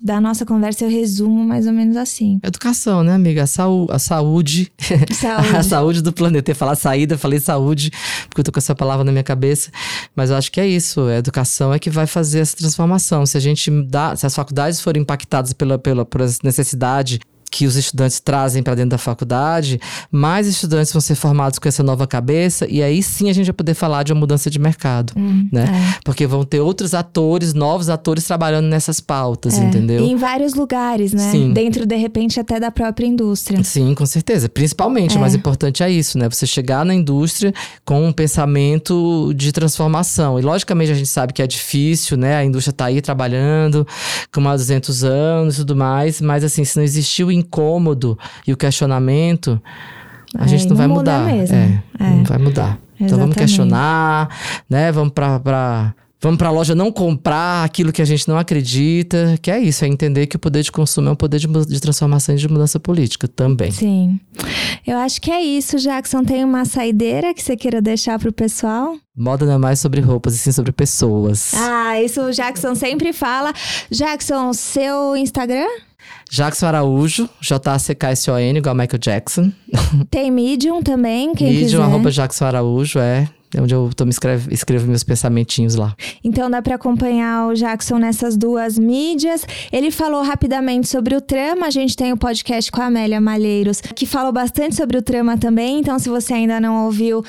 [0.00, 2.40] da nossa conversa eu resumo mais ou menos assim.
[2.42, 3.44] Educação, né, amiga?
[3.44, 4.72] A, saú a saúde.
[5.12, 5.54] Saúde.
[5.56, 6.50] a saúde do planeta.
[6.50, 7.92] Eu ia falar saída, eu falei saúde,
[8.28, 9.70] porque eu tô com essa palavra na minha cabeça.
[10.16, 11.02] Mas eu acho que é isso.
[11.02, 13.24] A educação é que vai fazer essa transformação.
[13.24, 17.66] Se a gente dá, se as faculdades forem impactadas pela, pela, por essa necessidade que
[17.66, 19.80] os estudantes trazem para dentro da faculdade,
[20.10, 23.52] mais estudantes vão ser formados com essa nova cabeça e aí sim a gente vai
[23.54, 25.64] poder falar de uma mudança de mercado, Hum, né?
[25.64, 26.00] é.
[26.04, 30.04] Porque vão ter outros atores, novos atores trabalhando nessas pautas, entendeu?
[30.04, 31.30] E em vários lugares, né?
[31.30, 31.52] Sim.
[31.52, 33.62] Dentro, de repente, até da própria indústria.
[33.64, 34.48] Sim, com certeza.
[34.48, 36.28] Principalmente, o mais importante é isso, né?
[36.28, 37.52] Você chegar na indústria
[37.84, 40.38] com um pensamento de transformação.
[40.38, 42.36] E logicamente a gente sabe que é difícil, né?
[42.36, 43.86] A indústria tá aí trabalhando
[44.32, 48.18] com mais de 200 anos e tudo mais, mas assim, se não existir o incômodo
[48.46, 49.60] e o questionamento,
[50.38, 51.32] a É, gente não, não vai muda mudar.
[51.34, 51.56] mesmo.
[51.56, 52.10] É, É.
[52.10, 52.78] não vai mudar.
[52.94, 53.38] Então vamos Exatamente.
[53.38, 54.28] questionar,
[54.68, 54.92] né?
[54.92, 55.40] Vamos pra.
[55.40, 59.86] pra Vamos pra loja não comprar aquilo que a gente não acredita, que é isso,
[59.86, 62.46] é entender que o poder de consumo é um poder de, de transformação e de
[62.46, 63.70] mudança política também.
[63.70, 64.20] Sim.
[64.86, 66.22] Eu acho que é isso, Jackson.
[66.22, 68.96] Tem uma saideira que você queira deixar pro pessoal?
[69.16, 71.54] Moda não é mais sobre roupas, e sim sobre pessoas.
[71.54, 73.54] Ah, isso o Jackson sempre fala.
[73.90, 75.68] Jackson, seu Instagram?
[76.30, 79.52] Jackson Araújo, J-A-C-K-S-O-N, igual Michael Jackson.
[80.10, 81.82] Tem Medium também, quem Medium, quiser.
[81.82, 83.28] arroba Jackson Araújo, é.
[83.54, 85.94] É onde eu tô me escreve, escrevo meus pensamentinhos lá.
[86.22, 89.44] Então dá para acompanhar o Jackson nessas duas mídias.
[89.72, 91.66] Ele falou rapidamente sobre o trama.
[91.66, 95.36] A gente tem o podcast com a Amélia Malheiros, que falou bastante sobre o trama
[95.36, 95.80] também.
[95.80, 97.24] Então, se você ainda não ouviu,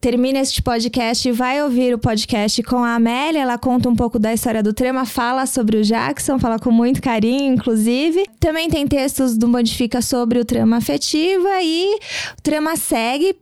[0.00, 3.40] termina este podcast e vai ouvir o podcast com a Amélia.
[3.40, 7.02] Ela conta um pouco da história do trama, fala sobre o Jackson, fala com muito
[7.02, 8.26] carinho, inclusive.
[8.38, 11.98] Também tem textos do Modifica sobre o trama afetiva e
[12.38, 13.34] o trama segue,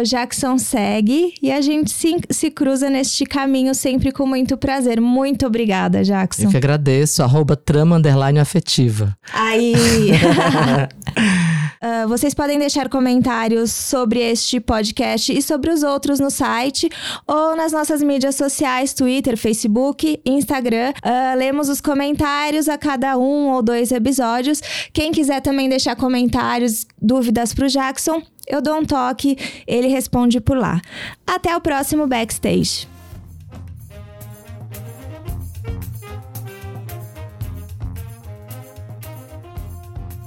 [0.00, 5.00] o Jackson segue e a gente se, se cruza neste caminho sempre com muito prazer.
[5.00, 6.44] Muito obrigada, Jackson.
[6.44, 9.16] Eu que agradeço, arroba trama underline afetiva.
[9.32, 9.74] Aí.
[11.80, 16.88] Ah, vocês podem deixar comentários sobre este podcast e sobre os outros no site
[17.26, 20.92] ou nas nossas mídias sociais, Twitter, Facebook, Instagram.
[21.02, 24.60] Ah, lemos os comentários a cada um ou dois episódios.
[24.92, 30.56] Quem quiser também deixar comentários, dúvidas pro Jackson, eu dou um toque, ele responde por
[30.56, 30.80] lá.
[31.26, 32.97] Até o próximo backstage.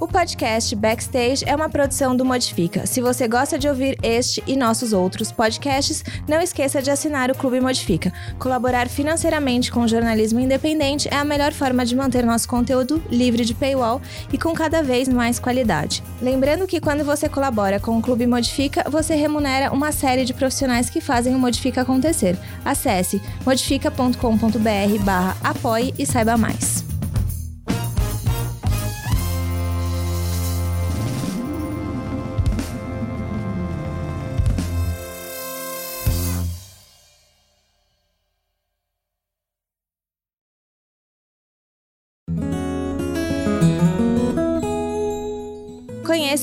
[0.02, 2.86] O podcast Backstage é uma produção do Modifica.
[2.86, 7.36] Se você gosta de ouvir este e nossos outros podcasts, não esqueça de assinar o
[7.36, 8.12] Clube Modifica.
[8.36, 13.44] Colaborar financeiramente com o jornalismo independente é a melhor forma de manter nosso conteúdo livre
[13.44, 16.02] de paywall e com cada vez mais qualidade.
[16.20, 20.90] Lembrando que quando você colabora com o Clube Modifica, você remunera uma série de profissionais
[20.90, 22.36] que fazem o Modifica acontecer.
[22.64, 26.91] Acesse modifica.com.br/apoie e saiba mais.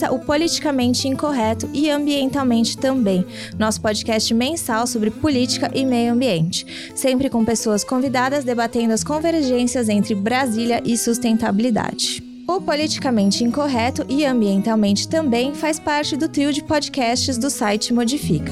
[0.07, 3.25] O Politicamente Incorreto e Ambientalmente também,
[3.57, 9.89] nosso podcast mensal sobre política e meio ambiente, sempre com pessoas convidadas debatendo as convergências
[9.89, 12.23] entre Brasília e sustentabilidade.
[12.47, 18.51] O Politicamente Incorreto e Ambientalmente também faz parte do trio de podcasts do site Modifica.